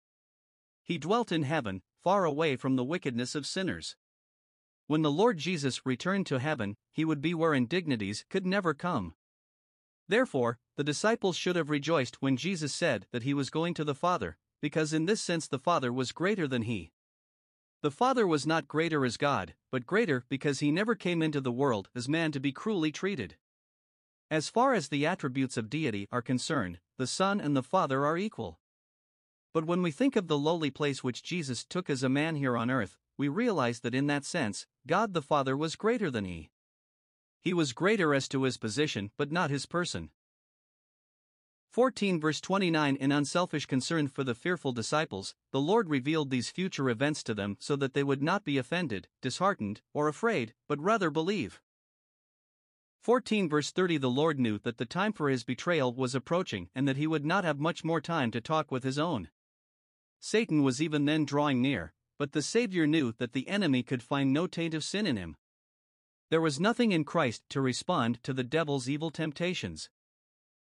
He 0.84 0.98
dwelt 0.98 1.32
in 1.32 1.44
heaven, 1.44 1.82
far 2.02 2.26
away 2.26 2.56
from 2.56 2.76
the 2.76 2.84
wickedness 2.84 3.36
of 3.36 3.46
sinners. 3.46 3.96
When 4.88 5.02
the 5.02 5.12
Lord 5.12 5.38
Jesus 5.38 5.86
returned 5.86 6.26
to 6.28 6.40
heaven, 6.40 6.76
he 6.92 7.06
would 7.06 7.22
be 7.22 7.34
where 7.34 7.54
indignities 7.54 8.26
could 8.30 8.46
never 8.46 8.74
come. 8.74 9.14
Therefore, 10.08 10.58
the 10.78 10.84
disciples 10.84 11.36
should 11.36 11.56
have 11.56 11.70
rejoiced 11.70 12.22
when 12.22 12.38
Jesus 12.38 12.74
said 12.74 13.06
that 13.12 13.24
he 13.24 13.34
was 13.34 13.52
going 13.52 13.76
to 13.76 13.84
the 13.84 13.94
Father, 13.94 14.38
because 14.62 14.92
in 14.94 15.06
this 15.06 15.22
sense 15.22 15.48
the 15.48 15.60
Father 15.60 15.94
was 15.94 16.12
greater 16.12 16.48
than 16.48 16.64
he. 16.64 16.92
The 17.82 17.92
Father 17.92 18.28
was 18.28 18.46
not 18.46 18.68
greater 18.68 19.06
as 19.06 19.16
God, 19.16 19.54
but 19.72 19.86
greater 19.86 20.26
because 20.28 20.60
he 20.60 20.70
never 20.70 20.96
came 20.96 21.22
into 21.22 21.40
the 21.40 21.52
world 21.52 21.88
as 21.96 22.10
man 22.10 22.34
to 22.34 22.40
be 22.40 22.52
cruelly 22.52 22.92
treated. 22.92 23.38
As 24.30 24.50
far 24.50 24.74
as 24.74 24.90
the 24.90 25.06
attributes 25.06 25.56
of 25.56 25.70
deity 25.70 26.06
are 26.12 26.22
concerned, 26.22 26.80
the 26.98 27.08
Son 27.08 27.40
and 27.40 27.56
the 27.56 27.64
Father 27.64 28.06
are 28.06 28.18
equal. 28.18 28.60
But 29.54 29.64
when 29.64 29.82
we 29.82 29.92
think 29.92 30.18
of 30.18 30.28
the 30.28 30.38
lowly 30.38 30.70
place 30.70 31.06
which 31.06 31.24
Jesus 31.24 31.64
took 31.64 31.90
as 31.90 32.04
a 32.04 32.10
man 32.10 32.36
here 32.36 32.58
on 32.58 32.70
earth, 32.70 32.98
we 33.18 33.30
realize 33.30 33.80
that 33.80 33.96
in 33.96 34.08
that 34.08 34.26
sense, 34.26 34.68
God 34.86 35.14
the 35.14 35.22
Father 35.22 35.56
was 35.56 35.78
greater 35.78 36.12
than 36.12 36.26
he. 36.26 36.52
He 37.42 37.54
was 37.54 37.72
greater 37.72 38.14
as 38.14 38.28
to 38.28 38.44
his 38.44 38.58
position, 38.58 39.12
but 39.18 39.32
not 39.32 39.52
his 39.52 39.66
person. 39.66 40.10
14 41.70 42.20
verse 42.20 42.42
29 42.42 42.96
In 42.96 43.12
unselfish 43.12 43.68
concern 43.68 44.08
for 44.08 44.24
the 44.24 44.34
fearful 44.34 44.72
disciples, 44.72 45.36
the 45.52 45.62
Lord 45.62 45.88
revealed 45.88 46.32
these 46.32 46.50
future 46.50 46.90
events 46.90 47.22
to 47.24 47.36
them 47.36 47.58
so 47.60 47.76
that 47.76 47.94
they 47.94 48.04
would 48.04 48.24
not 48.24 48.44
be 48.44 48.58
offended, 48.58 49.08
disheartened, 49.22 49.82
or 49.94 50.08
afraid, 50.08 50.56
but 50.68 50.80
rather 50.80 51.12
believe. 51.12 51.62
14 53.02 53.48
verse 53.48 53.70
30 53.70 53.98
The 53.98 54.10
Lord 54.10 54.40
knew 54.40 54.58
that 54.60 54.78
the 54.78 54.86
time 54.86 55.14
for 55.14 55.30
his 55.30 55.44
betrayal 55.44 55.94
was 55.94 56.16
approaching 56.16 56.70
and 56.74 56.88
that 56.88 56.98
he 56.98 57.06
would 57.06 57.24
not 57.24 57.44
have 57.44 57.60
much 57.60 57.84
more 57.84 58.02
time 58.02 58.32
to 58.32 58.42
talk 58.42 58.72
with 58.72 58.84
his 58.84 58.98
own. 58.98 59.30
Satan 60.20 60.64
was 60.64 60.82
even 60.82 61.06
then 61.06 61.24
drawing 61.24 61.62
near, 61.62 61.94
but 62.18 62.32
the 62.32 62.42
Savior 62.42 62.88
knew 62.88 63.14
that 63.20 63.34
the 63.34 63.48
enemy 63.48 63.84
could 63.84 64.02
find 64.02 64.34
no 64.34 64.48
taint 64.48 64.74
of 64.74 64.84
sin 64.84 65.06
in 65.06 65.18
him. 65.18 65.38
There 66.32 66.42
was 66.42 66.60
nothing 66.60 66.92
in 66.92 67.04
Christ 67.04 67.44
to 67.50 67.62
respond 67.62 68.24
to 68.24 68.34
the 68.34 68.44
devil's 68.44 68.90
evil 68.90 69.12
temptations. 69.12 69.90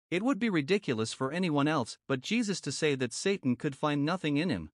It 0.10 0.24
would 0.24 0.40
be 0.40 0.50
ridiculous 0.50 1.14
for 1.14 1.32
anyone 1.32 1.68
else 1.68 1.98
but 2.08 2.22
Jesus 2.22 2.62
to 2.62 2.72
say 2.72 2.96
that 2.96 3.14
Satan 3.14 3.56
could 3.56 3.76
find 3.76 4.06
nothing 4.06 4.38
in 4.38 4.50
him. 4.50 4.72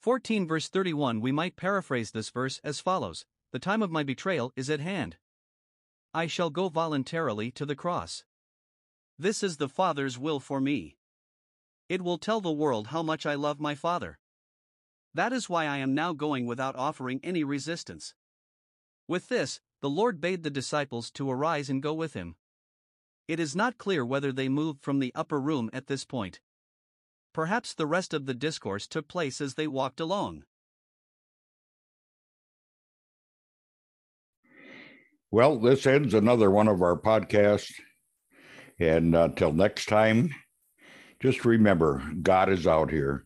14 0.00 0.48
verse 0.48 0.68
31 0.68 1.20
We 1.20 1.30
might 1.30 1.54
paraphrase 1.54 2.10
this 2.10 2.30
verse 2.30 2.60
as 2.64 2.80
follows 2.80 3.24
The 3.52 3.60
time 3.60 3.82
of 3.82 3.92
my 3.92 4.02
betrayal 4.02 4.52
is 4.56 4.68
at 4.68 4.80
hand. 4.80 5.16
I 6.12 6.26
shall 6.26 6.50
go 6.50 6.68
voluntarily 6.68 7.52
to 7.52 7.64
the 7.64 7.76
cross. 7.76 8.24
This 9.18 9.42
is 9.42 9.58
the 9.58 9.68
Father's 9.68 10.18
will 10.18 10.40
for 10.40 10.60
me. 10.60 10.96
It 11.88 12.02
will 12.02 12.18
tell 12.18 12.40
the 12.40 12.50
world 12.50 12.88
how 12.88 13.02
much 13.02 13.24
I 13.24 13.34
love 13.34 13.60
my 13.60 13.76
Father. 13.76 14.18
That 15.14 15.32
is 15.32 15.48
why 15.48 15.66
I 15.66 15.76
am 15.76 15.94
now 15.94 16.12
going 16.12 16.46
without 16.46 16.74
offering 16.74 17.20
any 17.22 17.44
resistance. 17.44 18.14
With 19.06 19.28
this, 19.28 19.60
the 19.80 19.90
Lord 19.90 20.20
bade 20.20 20.42
the 20.42 20.50
disciples 20.50 21.10
to 21.12 21.30
arise 21.30 21.70
and 21.70 21.82
go 21.82 21.94
with 21.94 22.14
him. 22.14 22.34
It 23.28 23.38
is 23.38 23.56
not 23.56 23.78
clear 23.78 24.04
whether 24.04 24.32
they 24.32 24.48
moved 24.48 24.82
from 24.82 24.98
the 24.98 25.12
upper 25.14 25.40
room 25.40 25.70
at 25.72 25.86
this 25.86 26.04
point. 26.04 26.40
Perhaps 27.32 27.74
the 27.74 27.86
rest 27.86 28.12
of 28.12 28.26
the 28.26 28.34
discourse 28.34 28.86
took 28.86 29.08
place 29.08 29.40
as 29.40 29.54
they 29.54 29.66
walked 29.66 30.00
along. 30.00 30.44
Well, 35.30 35.58
this 35.58 35.86
ends 35.86 36.12
another 36.12 36.50
one 36.50 36.68
of 36.68 36.82
our 36.82 36.94
podcasts. 36.94 37.72
And 38.78 39.14
until 39.14 39.48
uh, 39.48 39.52
next 39.52 39.86
time, 39.86 40.34
just 41.20 41.46
remember 41.46 42.02
God 42.20 42.50
is 42.50 42.66
out 42.66 42.90
here. 42.90 43.24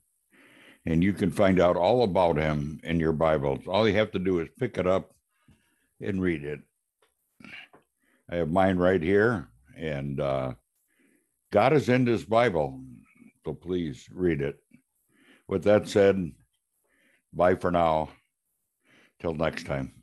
And 0.84 1.02
you 1.02 1.12
can 1.12 1.32
find 1.32 1.58
out 1.58 1.76
all 1.76 2.04
about 2.04 2.36
him 2.36 2.78
in 2.84 3.00
your 3.00 3.12
Bibles. 3.12 3.66
All 3.66 3.88
you 3.88 3.94
have 3.96 4.12
to 4.12 4.20
do 4.20 4.38
is 4.38 4.48
pick 4.56 4.78
it 4.78 4.86
up 4.86 5.10
and 6.00 6.22
read 6.22 6.44
it. 6.44 6.60
I 8.30 8.36
have 8.36 8.50
mine 8.50 8.76
right 8.76 9.02
here. 9.02 9.48
And 9.76 10.20
uh, 10.20 10.52
God 11.52 11.72
is 11.72 11.88
in 11.88 12.04
this 12.04 12.24
Bible. 12.24 12.80
So 13.44 13.52
please 13.52 14.08
read 14.12 14.40
it. 14.40 14.56
With 15.48 15.64
that 15.64 15.88
said, 15.88 16.32
bye 17.32 17.54
for 17.54 17.70
now. 17.70 18.08
Till 19.20 19.34
next 19.34 19.66
time. 19.66 19.95